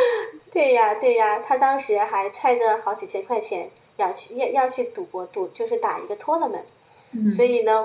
[0.52, 6.64] 对呀，对呀，他当时还揣着好几千块钱要去要要去赌博赌，就是打一个托勒门。
[7.12, 7.84] 嗯、所以呢，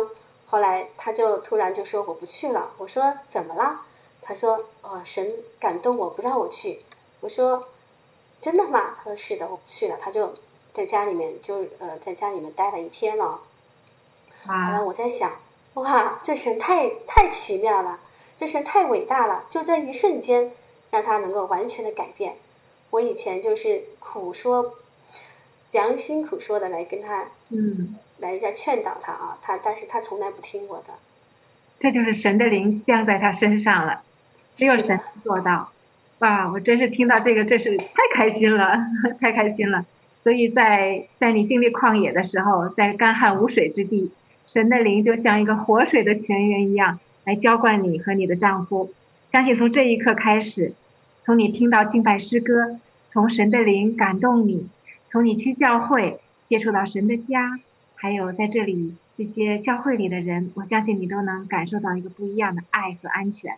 [0.52, 2.72] 后来他就突然就说我不去了。
[2.78, 3.80] 我说怎么了？
[4.22, 6.82] 他说哦，神感动我不让我去。
[7.22, 7.70] 我说
[8.42, 8.98] 真的吗？
[8.98, 9.98] 他说是的，我不去了。
[10.02, 10.36] 他就
[10.74, 13.40] 在家里面就呃在家里面待了一天了。
[14.46, 15.32] 后来我在想，
[15.76, 18.02] 哇，这神太太奇妙了，
[18.36, 20.52] 这神太伟大了，就这一瞬间，
[20.90, 22.36] 让他能够完全的改变。
[22.90, 24.74] 我以前就是苦说，
[25.72, 30.94] 良心苦说的来跟他，嗯，来在劝导他啊，他但是他从来不听我的。
[31.80, 34.02] 这就是神的灵降在他身上了，
[34.56, 35.72] 只有神做到。
[36.20, 38.78] 哇，我真是听到这个，真是太开心了，
[39.20, 39.86] 太开心了。
[40.22, 44.12] 所以在在你经历旷野的时候，在干旱无水之地。
[44.46, 48.92] 神的灵就像一个活水的泉源一样，来浇灌你和你的丈夫。
[49.32, 50.74] 相信从这一刻开始，
[51.22, 54.68] 从你听到敬拜诗歌，从神的灵感动你，
[55.08, 57.60] 从你去教会接触到神的家，
[58.02, 63.56] 还有在这里这些教会里的人，我相信你都能感受到一个不一样的爱和安全。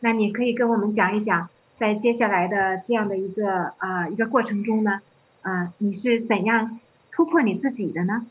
[0.00, 5.02] 那你可以跟我们讲一讲，在接下来的这样的一个啊、呃、一个过程中呢，
[5.42, 6.80] 啊、呃，你是怎样
[7.12, 8.26] 突破你自己的呢？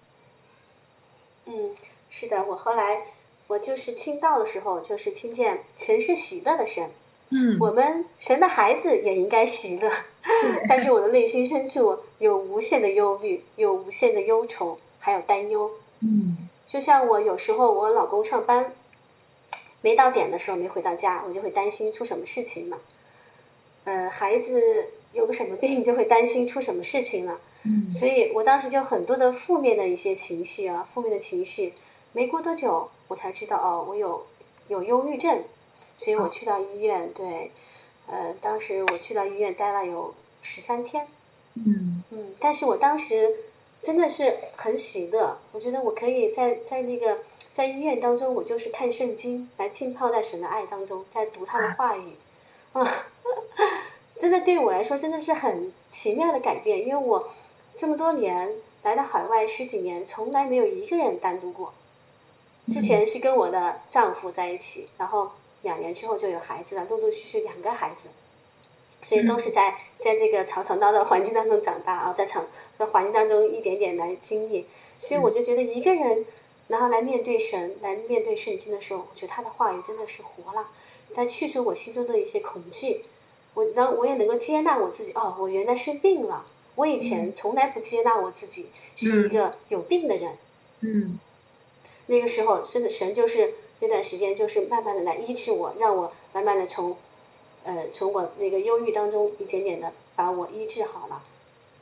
[1.46, 1.70] 嗯。
[2.10, 3.02] 是的，我后来
[3.48, 6.90] 我就是听到的时候，就是听见神是喜乐的神，
[7.32, 9.90] 嗯，我们神的孩子也应该喜乐，
[10.22, 18.74] 嗯、 但是我的内心深处有无限的忧虑，有无限的忧愁，还有担忧，嗯，就像我有时候我老公上班
[19.82, 22.78] 没到点的时候没回到家，我就会担心出什么事情了，
[23.84, 31.74] 呃，孩子有个什么病就会担心出什么事情了，嗯，所以我当时就很多的负面的一些情绪啊，负面的情绪。
[32.14, 34.26] 没过多久，我才知道哦，我有
[34.70, 35.44] 有忧郁症，
[35.98, 37.52] 所以我去到医院，对，
[38.08, 40.14] 呃，当时我去到医院待了有
[40.44, 41.08] 十三天。
[41.56, 43.36] 嗯嗯，但是我当时
[43.84, 47.18] 真的是很喜乐，我觉得我可以在在那个
[47.54, 52.14] 在医院当中，我就是看圣经，来浸泡在神的爱当中，在读他的话语，
[52.72, 53.08] 啊，
[54.18, 57.32] 真的对于我来说真的是很奇妙的改变，因为我
[57.78, 61.74] 这么多年来到海外十几年，从来没有一个人单独过，
[62.72, 68.08] 之前是跟我的丈夫在一起，然后两年之后就有孩子了，陆陆续续两个孩子。
[69.04, 72.46] 所以都是在在这个吵吵闹闹环境当中长大啊，在场
[72.78, 74.66] 在环境当中一点点来经历，
[74.98, 76.26] 所以我就觉得一个人，
[76.70, 80.68] 然后来面对神，来面对圣经的时候，我觉得他的话语真的是活了，
[81.14, 83.04] 但去除我心中的一些恐惧，
[83.54, 90.32] 我然后我也能够接纳我自己，哦，我原来生病了，我以前从来不接纳我自己是一个有病的人，
[90.82, 91.20] 嗯，
[92.08, 96.96] 那个时候真的神就是那段时间就是慢慢的来医治我，让我慢慢的从。
[97.64, 101.22] 呃，从我那个忧郁当中一点点的把我医治好了，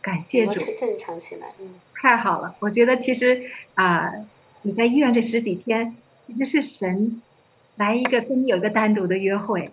[0.01, 2.55] 感谢主，正常起来，嗯，太好了。
[2.59, 4.27] 我觉得其实啊、呃，
[4.61, 5.95] 你在医院这十几天，
[6.27, 7.21] 其实是神
[7.77, 9.71] 来一个跟你有一个单独的约会，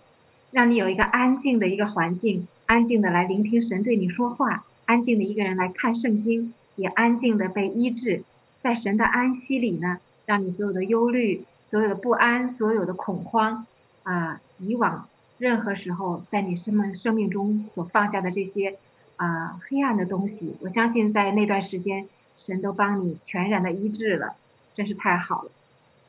[0.50, 8.22] 让你有一个安静的一个环境，安静的来聆听神对你说话，安静的一个人来看圣经，也安静的被医治，
[8.62, 13.66] 在神的安息里呢，让你所有的忧虑、所有的不安、所有的恐慌
[14.04, 15.06] 啊、呃，以往。
[15.38, 18.76] 任何时候，在你生命生命中所放下的这些，
[19.16, 24.34] 啊、呃，黑暗的东西，我相信在那段时间，神都帮你全然的医治了，
[24.74, 25.50] 真是太好了。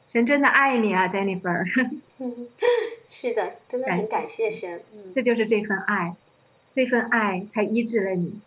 [0.10, 1.64] 神真的爱你啊，Jennifer。
[3.10, 4.82] 是的，真的很感谢神。
[4.94, 6.16] 嗯，这就是这份爱，
[6.74, 8.40] 这份爱，他医治了你，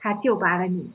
[0.00, 0.90] 他救拔了你。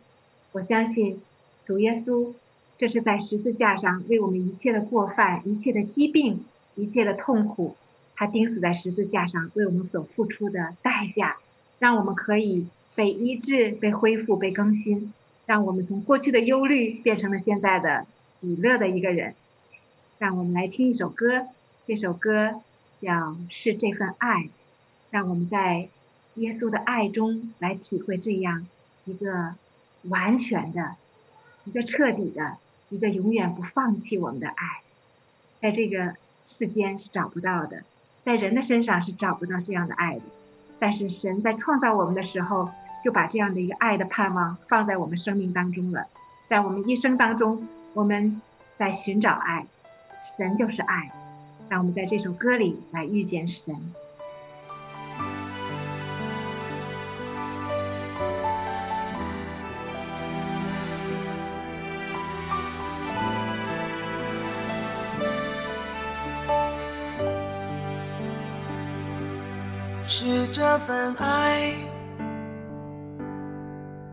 [0.53, 1.21] 我相信
[1.65, 2.33] 主耶稣，
[2.77, 6.43] 这是在十字架上为我们一切的过犯、一切的疾病、
[6.75, 7.75] 一切的痛苦。
[8.19, 11.37] 他钉死在十字架上，为我们所付出的代价，
[11.77, 15.13] 让我们可以被医治、被恢复、被更新，
[15.45, 19.35] 让我们从过去的忧虑变成了现在的喜乐的一个人。
[20.17, 21.45] 让我们来听一首歌，
[21.85, 22.59] 这首歌
[22.99, 23.11] 叫
[23.51, 24.45] 《是这份爱》，
[25.11, 25.87] 让我们在
[26.37, 28.65] 耶稣的爱中来体会这样
[29.05, 29.53] 一个
[30.05, 30.95] 完全的、
[31.65, 32.57] 一个彻底的、
[32.89, 34.81] 一个永远不放弃我们的爱，
[35.61, 36.15] 在这个
[36.49, 37.83] 世间是找不到的。
[38.27, 40.21] 在人的身上是找不到这样的爱的，
[40.79, 42.69] 但是神在创造我们的时候，
[43.01, 46.07] 就把这样的一个爱的盼望放在我们生命当中了。
[46.49, 48.41] 在我们一生当中，我们
[48.77, 49.65] 在寻找爱，
[50.35, 51.09] 神就是爱。
[51.69, 53.73] 让我们在这首歌里来遇见神。
[70.59, 71.71] 这份爱，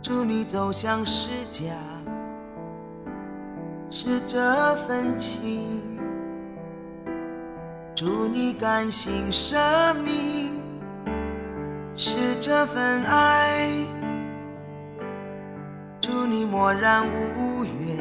[0.02, 1.72] 祝你走向十架；
[3.88, 5.80] 是这份情，
[7.94, 9.56] 祝你甘心舍
[10.04, 10.52] 命；
[11.94, 13.66] 是这份爱，
[15.98, 17.06] 祝你默然
[17.38, 17.96] 无怨；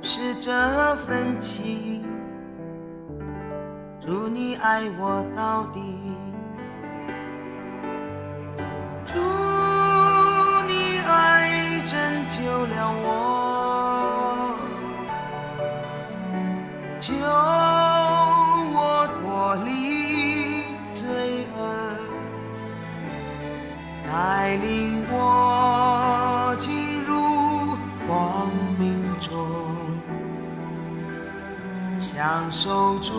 [0.00, 2.04] 是这份情。
[3.98, 5.80] 祝你爱我到底，
[32.46, 33.12] 享受主。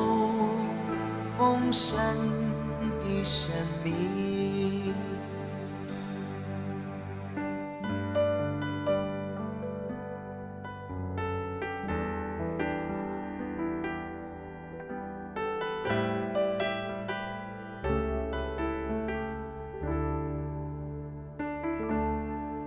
[1.38, 2.00] 丰盛
[3.00, 3.52] 的生
[3.84, 4.92] 命，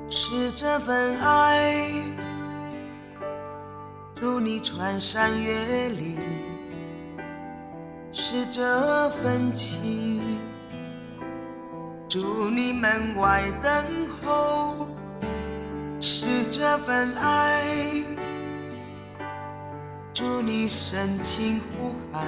[0.09, 1.91] 是这份爱，
[4.15, 6.10] 助你穿山越岭。
[8.53, 10.21] 这份情，
[12.09, 13.85] 祝你门外等
[14.25, 14.87] 候；
[16.01, 17.63] 是这份爱，
[20.13, 22.27] 祝你深情呼喊，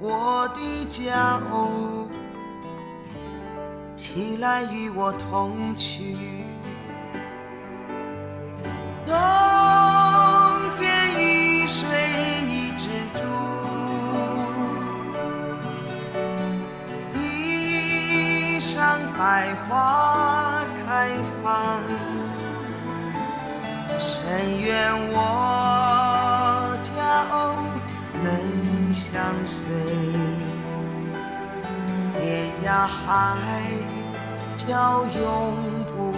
[0.00, 2.08] 我的家哦，
[3.94, 6.16] 起来与我同去。
[19.22, 21.08] 百花开
[21.44, 21.78] 放，
[23.96, 27.24] 深愿我家
[28.20, 29.62] 能相随，
[32.18, 33.06] 天涯海
[34.56, 35.54] 角永
[35.86, 36.12] 不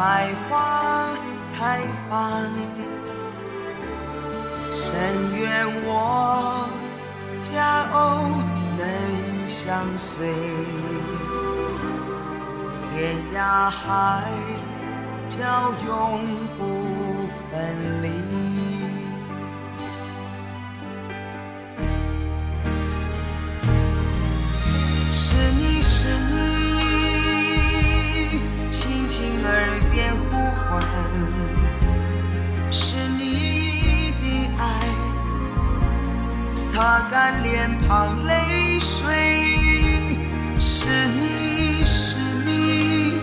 [0.00, 1.10] 百花
[1.58, 2.48] 开放，
[4.72, 4.88] 深
[5.38, 6.66] 愿我
[7.42, 7.98] 家偶
[8.78, 8.82] 能
[9.46, 10.32] 相随，
[12.94, 14.24] 天涯海
[15.28, 15.36] 角
[15.86, 15.90] 永
[16.56, 17.52] 不分
[18.02, 18.19] 离。
[36.80, 39.58] 擦干脸庞泪水，
[40.58, 43.20] 是你是你，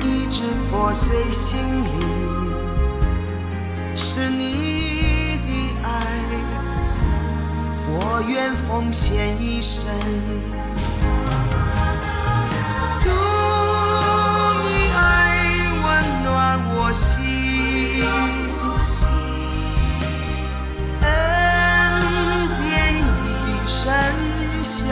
[0.00, 2.00] 一直破碎心灵，
[3.94, 5.90] 是你的爱。
[7.86, 9.90] 我愿奉献一生，
[13.00, 13.10] 祝
[14.62, 17.29] 你爱温暖我心，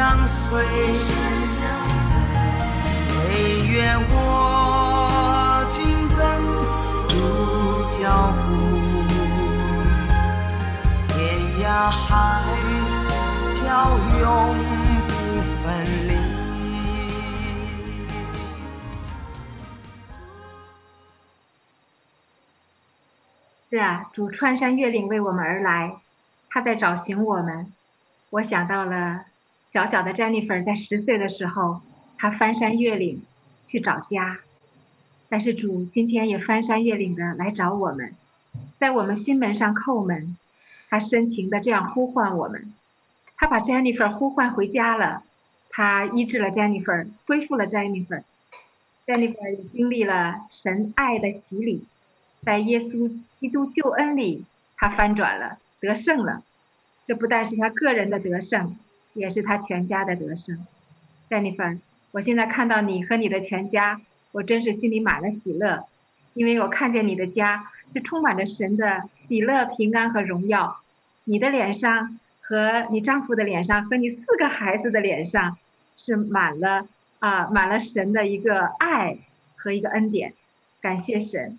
[0.08, 0.64] 相随，
[3.12, 6.18] 唯愿我紧跟
[7.06, 7.14] 主
[7.90, 8.48] 脚步，
[11.08, 11.14] 天
[11.60, 12.40] 涯海
[13.54, 13.60] 角
[14.18, 14.56] 永
[15.08, 15.12] 不
[15.60, 16.10] 分离。
[23.68, 25.96] 是啊，主穿山越岭为我们而来，
[26.48, 27.70] 他在找寻我们。
[28.30, 29.26] 我想到了
[29.68, 31.82] 小小的 Jennifer 在十岁的时候，
[32.16, 33.22] 她翻山越岭
[33.66, 34.38] 去找家，
[35.28, 38.14] 但是主今天也翻山越岭的来找我们，
[38.78, 40.36] 在我们心门上叩门，
[40.88, 42.72] 他深情的这样呼唤我们，
[43.36, 45.22] 他把 Jennifer 呼唤回家了，
[45.68, 51.84] 他医治了 Jennifer，恢复了 Jennifer，Jennifer 也经历了神爱的洗礼。
[52.40, 54.46] 在耶稣基督救恩里，
[54.78, 56.42] 他翻转了，得胜了。
[57.06, 58.76] 这不但是他个人的得胜，
[59.18, 60.66] 也是他全家的得胜。
[61.28, 61.78] Jennifer，
[62.12, 64.00] 我现在看到你和你的全家，
[64.32, 65.84] 我真是心里满了喜乐，
[66.34, 70.78] 因为我看见你的家是充满着神的喜乐、平安和荣耀。
[71.24, 75.58] 你的脸上和你丈夫的脸上和你四个孩子的脸上，
[75.96, 76.86] 是满了
[77.18, 79.18] 啊，满了神的一个爱
[79.56, 80.32] 和一个恩典。
[80.80, 81.58] 感谢神。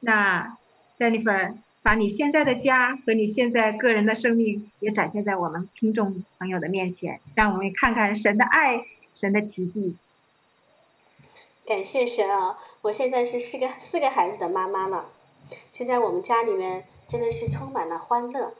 [0.00, 0.56] 那
[0.98, 9.96] Jennifer，把你现在的家和你现在个人的生命也展现在我们听众朋友的面前，让我们看看神的爱，神的奇迹。
[11.64, 12.58] 感谢神啊！
[12.82, 15.06] 我现在是四个四个孩子的妈妈了，
[15.72, 18.52] 现在我们家里面真的是充满了欢乐，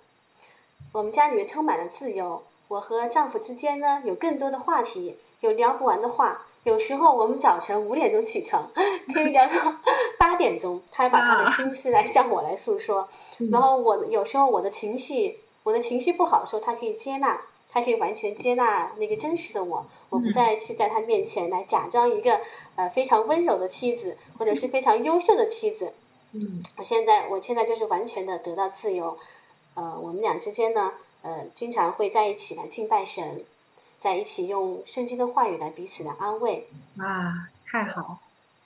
[0.93, 2.43] 我们家里面充满了自由。
[2.68, 6.47] 我和丈夫之间呢，有更多的话题，有聊不完的话。
[6.65, 8.71] 有时候我们早晨五点钟起床，
[9.15, 9.75] 可以聊到
[10.19, 13.09] 八点钟，他还把他的心事来向我来诉说。
[13.51, 17.41] 然后我有时候我的情绪，我的情绪不好的时候，他可以接纳，
[17.71, 19.87] 他可以完全接纳那个真实的我。
[20.11, 22.41] 我不再去在他面前来假装一个
[22.77, 25.95] 呃非常温柔的妻子，或者是非常优秀的妻子。
[26.33, 29.17] 嗯，我现在我现在就是完全的得到自由。
[29.75, 30.93] 呃，我们俩之间呢，
[31.23, 33.45] 呃，经常会在一起来敬拜神。
[34.01, 36.67] 在一起用圣经的话语来彼此的安慰，
[36.99, 38.19] 啊，太好！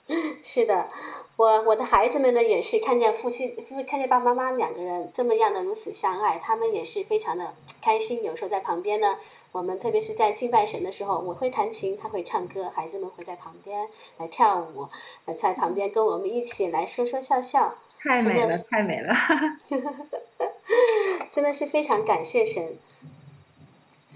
[0.43, 0.87] 是的，
[1.35, 3.55] 我我的孩子们呢也是看见父亲，
[3.87, 8.23] 看见爸爸妈妈两个人这么样的如此相爱，他们也是非常的开心。
[8.23, 9.17] 有时候在旁边呢，
[9.51, 14.87] 我们特别是在敬拜神的时候，我会弹琴，他会唱歌，孩子们会在旁边来跳舞，
[15.41, 17.73] 在旁边跟我们一起来说说笑笑。
[17.99, 19.15] 太美了，太美了！
[21.31, 22.77] 真的是非常感谢神。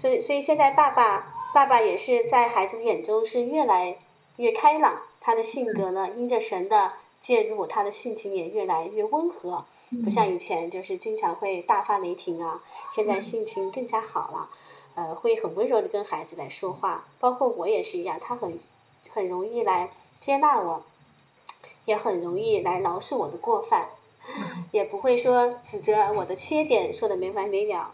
[0.00, 3.96] 所以，所以现在爸爸，爸爸也是在孩子的眼中是越来
[4.36, 5.00] 越开朗。
[5.20, 9.66] 他的性格呢，因着神的介入，他的性情也越来越温和，
[10.02, 12.62] 不像以前就是经常会大发雷霆啊。
[12.94, 14.48] 现在性情更加好了，
[14.94, 17.04] 呃，会很温柔的跟孩子来说话。
[17.20, 18.58] 包括我也是一样，他很
[19.10, 19.90] 很容易来
[20.22, 20.82] 接纳我，
[21.84, 23.90] 也很容易来饶恕我的过犯，
[24.72, 27.92] 也不会说指责我的缺点，说的没完没了。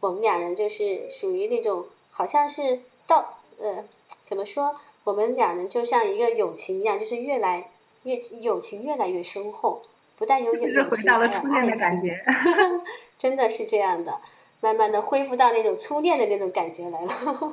[0.00, 3.84] 我们两人就是属于那种，好像是到呃，
[4.26, 7.68] 怎么说，我们两人就像一个友情一样，就是越来
[8.04, 9.82] 越友情越来越深厚，
[10.18, 12.18] 不但有友情，是回到了初恋的感觉，
[13.18, 14.14] 真的是这样的，
[14.60, 17.12] 慢慢的恢复到那种初恋的那种感觉来了。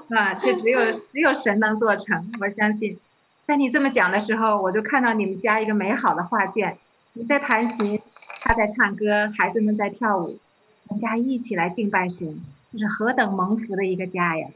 [0.18, 2.98] 啊，这只有 只有神能做成，我相信。
[3.46, 6.78] 在你这么讲的时候，我就看到你们家一个美好的画卷，
[7.14, 8.02] 你在弹琴，
[8.42, 10.38] 他在唱歌，孩子们在跳舞，
[10.90, 12.40] 全家一起来敬拜神，
[12.72, 14.48] 这是何等蒙福的一个家呀！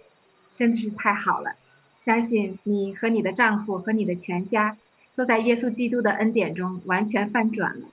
[0.57, 1.55] 真的是太好了。
[2.05, 4.77] 相信你和你的丈夫和你的全家，
[5.15, 7.87] 都在耶稣基督的恩典中完全翻转了，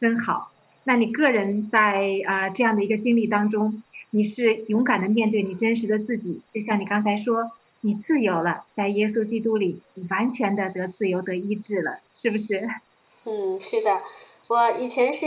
[0.00, 0.50] 真好。
[0.84, 7.52] 那你个人在啊、这样的一个经历当中，你是勇敢的面对你真实的自己，就像你刚才说。
[7.82, 12.68] 你自由了，在耶稣基督里，你完全的得自由得医治了，是不是？
[13.24, 14.00] 嗯，是的。
[14.48, 15.26] 我以前是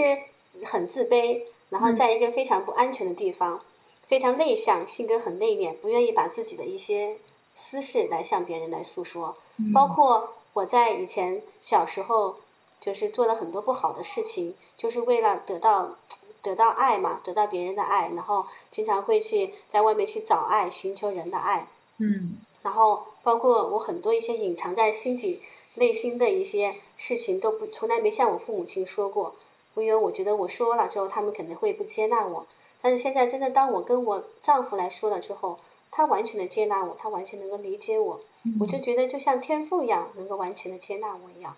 [0.66, 3.59] 很自卑，然后在一个非常不安全的地方，嗯、
[4.07, 7.17] 非常内向，性格很内敛，不愿意把自己的一些
[7.55, 9.36] 私事来向别人来诉说。
[9.57, 12.36] 嗯、包括我在以前小时候，
[12.80, 15.95] 就是做了很多不好的事情，就是为了得到
[16.41, 21.67] 得到爱嘛，得到别人的爱，然后经常会去在外面去找爱，寻求人的爱。
[21.99, 25.41] 嗯，然后包括我很多一些隐藏在心底、
[25.76, 29.36] 内心的一些事情，都不从来没向我父母亲说过，
[29.76, 32.45] 因为我觉得我说了之后，他们肯定会不接纳我。
[32.82, 35.59] 但是现在真的，当我跟我丈夫来说了之后，
[35.91, 41.55] 他完全的接纳我，他完全能够理解我，嗯、我就觉得就像天赋一样，能够完全的接纳我一样。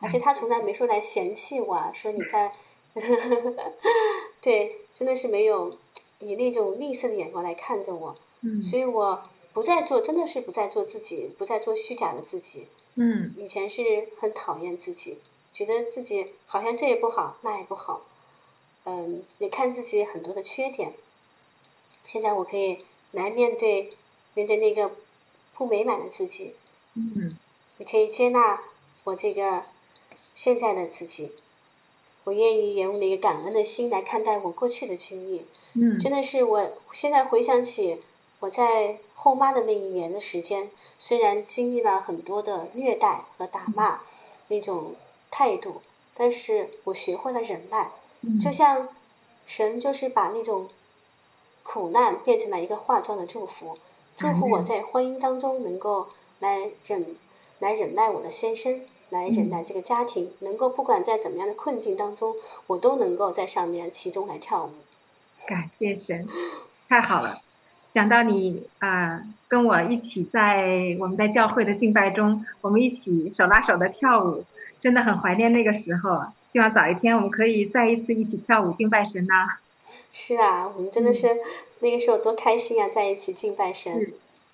[0.00, 2.52] 而且他从来没说来嫌弃我，说你在，
[4.42, 5.76] 对，真的是没有
[6.20, 9.22] 以那种吝啬的眼光来看着我，嗯，所以我。
[9.54, 12.68] 不再做，真的是不再做自己，不再做虚假的自己。
[12.94, 15.18] 嗯，以前是很讨厌自己，
[15.58, 18.02] 觉得自己好像这也不好，那也不好。
[18.84, 20.92] 嗯，也看自己很多的缺点。
[22.06, 23.92] 现在我可以来面对，
[24.34, 24.92] 面对那个
[25.56, 26.54] 不美满的自己。
[26.94, 27.36] 嗯，
[27.78, 28.62] 也可以接纳
[29.02, 29.64] 我这个
[30.36, 31.32] 现在的自己。
[32.22, 35.44] 我愿意用那个感恩的心来看待我过去的经历。
[35.74, 38.00] 嗯，真的是我现在回想起
[38.38, 38.98] 我在。
[39.20, 44.02] 后妈的那一年的时间，虽然经历了很多的虐待和打骂
[44.46, 44.94] 那种
[45.30, 45.82] 态度，
[46.14, 47.90] 但是我学会了忍耐，
[48.42, 48.88] 就像
[49.46, 50.68] 神就是把那种
[51.62, 53.78] 苦难变成了一个化妆的祝福，
[54.16, 56.08] 祝福我在婚姻当中能够
[56.40, 57.16] 来忍，
[57.58, 62.34] 来忍耐我的先生，来忍耐这个家庭，能够不管在怎么样的困境当中，
[62.66, 64.70] 我都能够在上面其中来跳舞。
[65.46, 66.26] 感谢神，
[66.88, 67.40] 太好了。
[67.88, 74.44] 想到你啊、呃，跟我一起在我们在教会的敬拜中，我们一起手拉手的跳舞，
[74.80, 76.22] 真的很怀念那个时候。
[76.50, 79.58] 希望早一天我们可以再一次一起跳舞敬拜神呐。
[80.12, 81.38] 是啊，我们真的是、嗯、
[81.80, 83.92] 那个时候多开心啊，在一起敬拜神。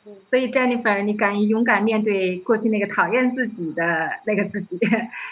[0.05, 0.16] 嗯。
[0.29, 4.79] 所以 Jennifer，你敢于勇敢面对过去那个讨厌自己的那个自己，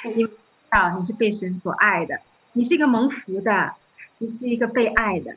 [0.04, 0.30] 因为知
[0.70, 2.20] 道你是被神所爱的，
[2.52, 3.74] 你是一个蒙福的，
[4.18, 5.36] 你是一个被爱的。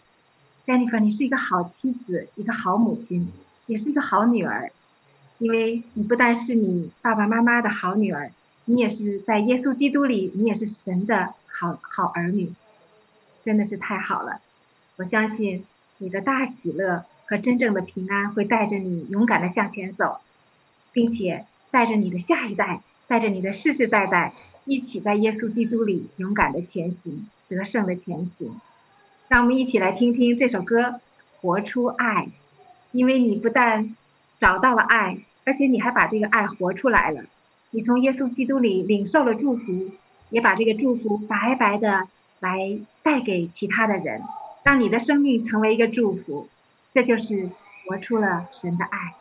[0.65, 3.27] Jennifer，你是一个好妻子，一个好母亲，
[3.65, 4.71] 也是一个好女儿，
[5.39, 8.31] 因为你不但是你爸爸妈妈的好女儿，
[8.65, 12.51] 你也是在耶稣基督里，你也是神的好好儿女，
[13.43, 14.41] 真的是太好了。
[14.97, 15.65] 我相信
[15.99, 20.19] 你的大喜乐和真正的平安会带着你勇敢的向前走，
[20.91, 24.33] 并且带着你的下一代，带着你的世世代代，
[24.65, 28.59] 一起在耶稣基督里勇敢的前行，得胜的前行。
[29.27, 30.81] 让我们一起来听听这首歌
[31.41, 32.25] 《活出爱》，
[32.91, 33.95] 因为你不但
[34.39, 37.25] 找到了爱，而且你还把这个爱活出来了。
[37.75, 39.91] 你从耶稣基督里领受了祝福，
[40.29, 42.07] 也把这个祝福白白的
[42.39, 44.21] 来带给其他的人，
[44.63, 46.47] 让你的生命成为一个祝福。
[46.93, 47.49] 这就是
[47.85, 49.13] 活出了神的爱。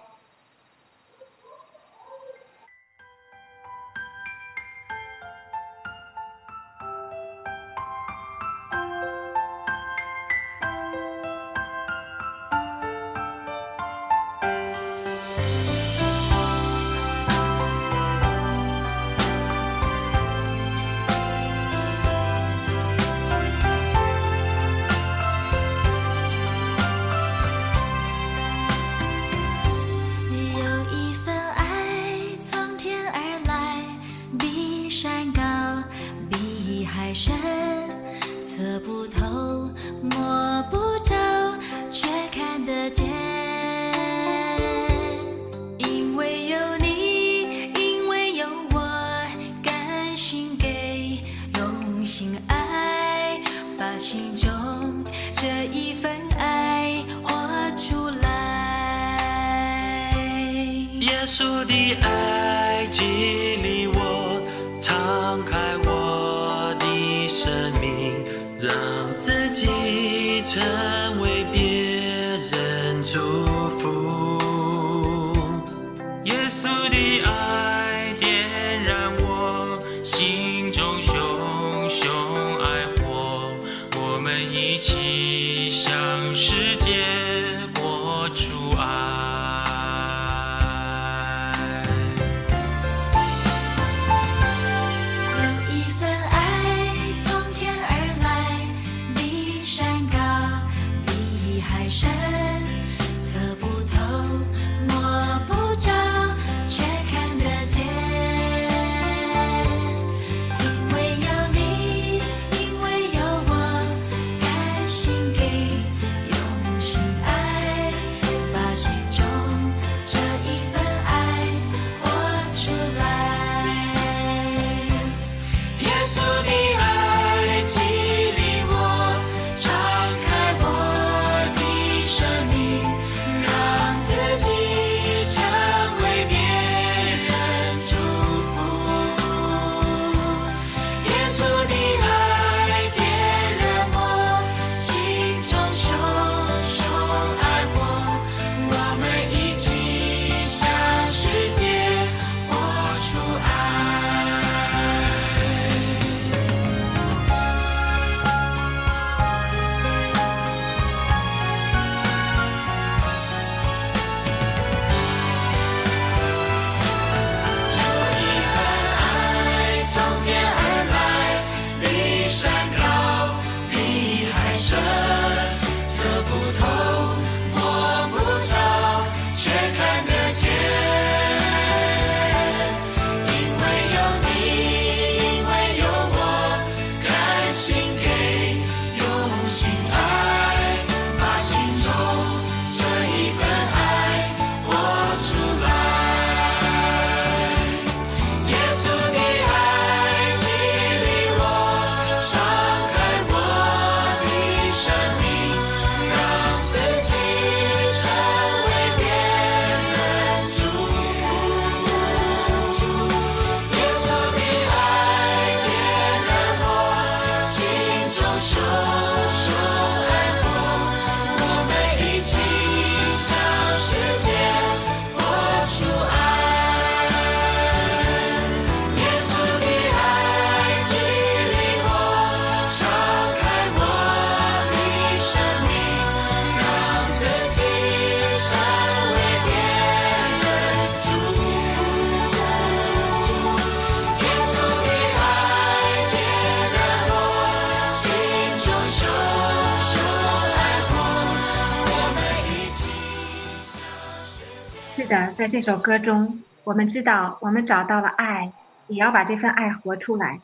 [255.04, 258.50] 是的，在这首歌中，我们知道我们找到了爱，
[258.88, 260.40] 也要把这份爱活出来。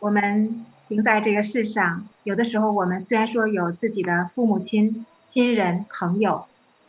[0.00, 6.46] 我们行在这个世上，有的时候我们虽然说有自己的父母亲、亲人、朋友，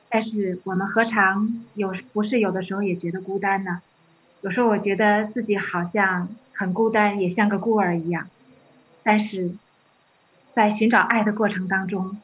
[0.10, 3.84] 但是我们何尝有不是有的时候也觉得孤单呢？
[4.42, 8.28] 有时候我觉得自己好像很孤单，也像个孤儿一样。
[9.04, 9.52] 但是，
[10.56, 12.18] 在寻找爱的过程当中，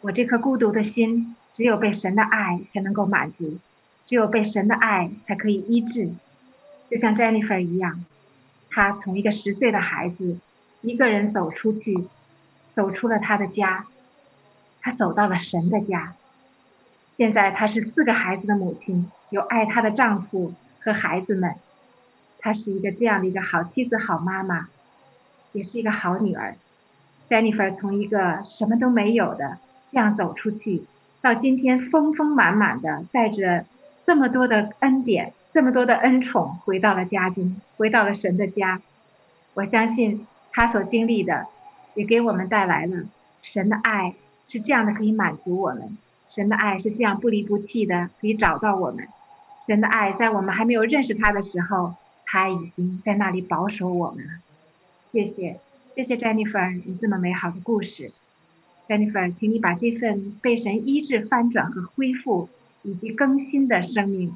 [0.00, 3.58] 我这颗孤独的心，只有被神的爱才能够满足，
[4.08, 6.10] 只有被神的爱才可以医治。
[6.90, 8.04] 就像 Jennifer 一样，
[8.70, 10.38] 她从一个十岁的孩子，
[10.80, 12.08] 一个人走出去，
[12.74, 13.84] 走出了她的家，
[14.80, 16.14] 她走到了神的家。
[17.16, 21.54] 现在她是四个孩子的母亲，有爱她的丈夫和孩子们。
[22.38, 24.68] 她是一个这样的一个好妻子、好妈妈，
[25.52, 26.56] 也是一个好女儿。
[27.28, 30.84] Jennifer 从一个什么都没有的这样走出去，
[31.20, 33.66] 到今天丰丰满满的带着
[34.08, 38.80] 这么多的恩典、这么多的恩宠，回到了家中，回到了神的家。
[39.52, 41.46] 我相信他所经历的，
[41.92, 43.04] 也给我们带来了
[43.42, 44.14] 神的爱
[44.48, 45.90] 是这样的，可以满足我们；
[46.30, 49.04] 神的爱是这样不离不弃的，可以找到我们；
[49.66, 51.94] 神的爱在我们还没有认识他的时候，
[52.24, 54.30] 他已经在那里保守我们了。
[55.02, 55.60] 谢谢。
[55.94, 58.10] 谢谢 Jennifer，你这么美好的故事
[58.88, 62.48] ，Jennifer，请你把这份被神医治、翻转和恢复
[62.88, 64.34] 以及更新的生命，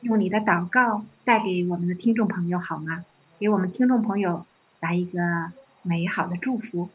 [0.00, 3.04] 用你的祷告带给我们的听众朋友好吗？
[3.38, 4.46] 给我们听众朋友
[4.80, 6.88] 来一个美好的祝福。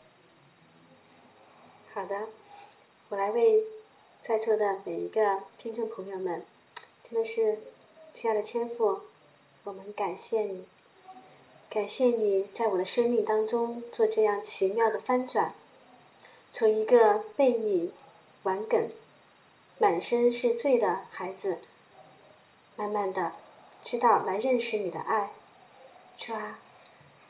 [1.94, 2.22] 好的，
[3.10, 3.62] 我来为
[4.28, 6.42] 在座的每一个听众朋友们，
[7.08, 7.60] 真的是
[8.16, 9.02] 亲爱的天父，
[9.64, 10.64] 我们感谢你，
[11.70, 15.54] 感谢你在我的生命当中做这样奇妙的翻转，
[16.52, 17.92] 从一个悖逆、
[18.42, 18.90] 顽梗、
[19.78, 21.60] 满身是罪的孩子，
[22.76, 23.34] 慢慢的
[23.84, 25.32] 知道来认识你的爱。
[26.18, 26.60] 主啊，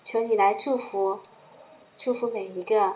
[0.03, 1.19] 求你来祝福，
[1.97, 2.95] 祝福每一个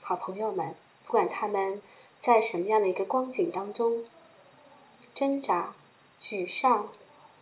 [0.00, 0.74] 好朋友们，
[1.04, 1.82] 不管他们
[2.22, 4.04] 在什么样的一个光景当中
[5.14, 5.74] 挣扎、
[6.22, 6.88] 沮丧。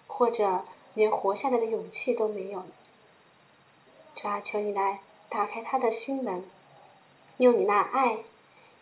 [0.06, 2.62] 或者连活下来的勇气都没有，
[4.14, 6.48] 主啊，求你来打开他的心门，
[7.38, 8.18] 用你那爱，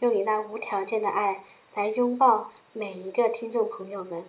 [0.00, 1.42] 用你那无条件的爱
[1.74, 4.24] 来拥抱每一个听众朋友们。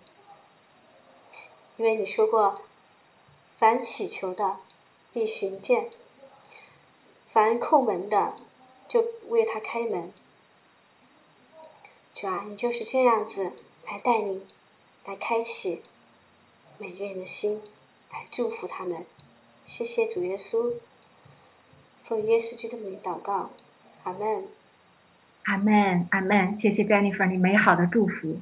[1.75, 2.61] 因为你说过，
[3.59, 4.57] 凡祈求的
[5.11, 5.89] 必寻见，
[7.33, 8.37] 凡叩门的
[8.87, 10.13] 就为他开门。
[12.15, 13.51] 主啊，你就是这样子
[13.87, 14.47] 来带领，
[15.03, 15.81] 来开启。
[16.77, 17.61] 每个人的心，
[18.09, 19.05] 来祝福他们。
[19.67, 20.75] 谢谢主耶稣，
[22.05, 23.49] 奉耶稣基督的名祷告，
[24.05, 24.47] 阿门。
[25.43, 26.53] 阿门，阿门。
[26.53, 28.39] 谢谢 Jennifer 你美好的祝福。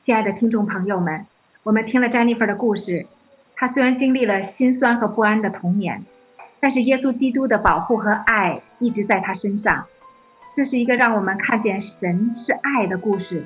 [0.00, 1.26] 亲爱的听众朋友们，
[1.62, 3.06] 我们听了 Jennifer 的故事，
[3.54, 6.02] 她虽然经历了心酸和不安的童年，
[6.58, 9.84] 但是耶稣基督的保护和爱一直在她身上。
[10.56, 13.44] 这是一个让我们看见神是爱的故事，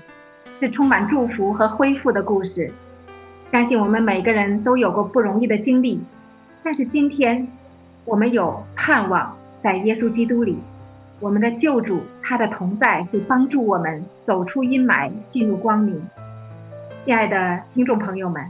[0.61, 2.73] 是充满祝福和恢复的故事。
[3.51, 6.01] 相信我们每个人都有过不容易的经历，
[6.63, 7.49] 但是今天，
[8.05, 10.57] 我们有盼望，在耶稣基督里，
[11.21, 16.03] 我们的救主他的同在会帮助我们走出阴霾，进入光明。
[17.05, 18.43] 亲爱的听众朋友们，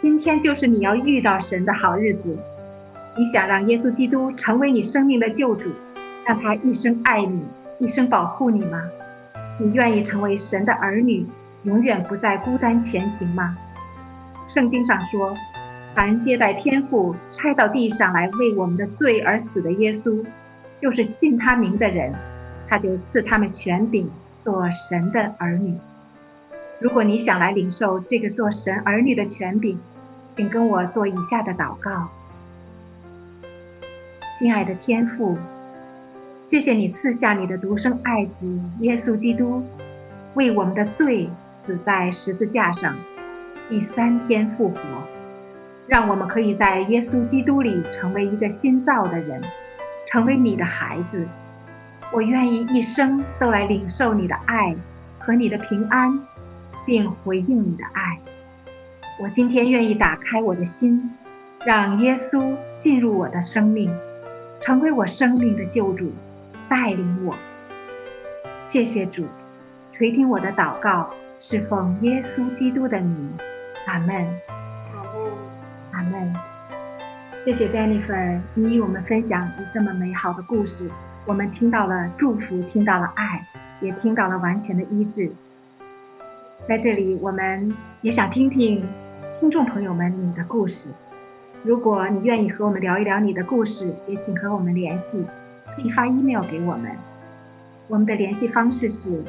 [0.00, 2.36] 今天就是你要遇到神的好日子。
[3.16, 5.70] 你想让耶稣基督成为你生命的救主，
[6.26, 7.40] 让他一生爱你，
[7.78, 8.82] 一生保护你吗？
[9.60, 11.24] 你愿意成为神的儿女，
[11.62, 13.56] 永远不再孤单前行吗？
[14.48, 15.36] 圣经上说，
[15.94, 20.24] 凡接待天父差到地上来为我们的罪而死的耶稣，
[20.80, 22.12] 就是信他名的人，
[22.68, 24.10] 他就赐他们权柄
[24.40, 25.76] 做神的儿女。
[26.80, 29.78] 如果你想来领受这个做神儿女的权柄，
[30.30, 32.08] 请跟我做以下的祷告：
[34.38, 35.36] 亲爱的天父，
[36.44, 38.46] 谢谢你赐下你的独生爱子
[38.80, 39.64] 耶稣基督，
[40.34, 42.96] 为我们的罪死在十字架上。
[43.68, 44.78] 第三天复活，
[45.86, 49.42] 让我们可以在耶稣基督里成为一个新造的人，
[50.10, 51.26] 成为你的孩子。
[52.10, 54.74] 我愿意一生都来领受你的爱
[55.18, 56.18] 和你的平安，
[56.86, 58.18] 并回应你的爱。
[59.20, 61.10] 我今天愿意打开我的心，
[61.66, 63.94] 让耶稣进入我的生命，
[64.60, 66.10] 成为我生命的救主，
[66.68, 67.34] 带领我。
[68.58, 69.26] 谢谢主，
[69.92, 73.30] 垂听我的祷告，是奉耶稣基督的名。
[73.86, 74.57] 阿门，阿门，阿门。
[77.44, 80.90] 谢谢 Jennifer，你与我们分享你这么美好的故事，
[81.24, 83.46] 我们听到了祝福，听到了爱，
[83.80, 85.30] 也听到了完全的医治。
[86.68, 88.86] 在这里，我们也想听听
[89.40, 90.88] 听众朋友们你的故事。
[91.62, 95.24] 如果你愿意和我们聊一聊你的故事，也请和我们联系，
[95.74, 96.90] 可以发 email 给我们。
[97.86, 99.24] 我们的联系方式是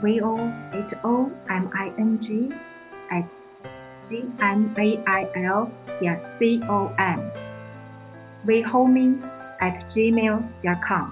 [0.00, 0.38] v o
[0.70, 2.52] h o m i n g。
[3.10, 3.24] at
[4.04, 5.68] gmail
[6.00, 6.20] 点
[8.44, 9.16] com，wehoming
[9.60, 11.08] at gmail 点 com。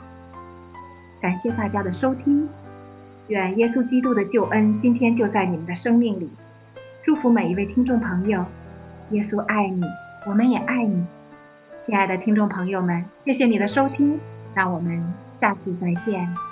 [1.21, 2.49] 感谢大家的收听，
[3.29, 6.31] 愿耶稣基督的救恩今天就在你们的生命里。
[7.05, 8.45] 祝福每一位听众朋友，
[9.11, 9.83] 耶稣爱你，
[10.27, 11.07] 我们也爱你。
[11.85, 14.21] 亲爱的听众朋友们，谢谢你的收听，
[14.55, 15.03] 让我们
[15.41, 16.52] 下次再见。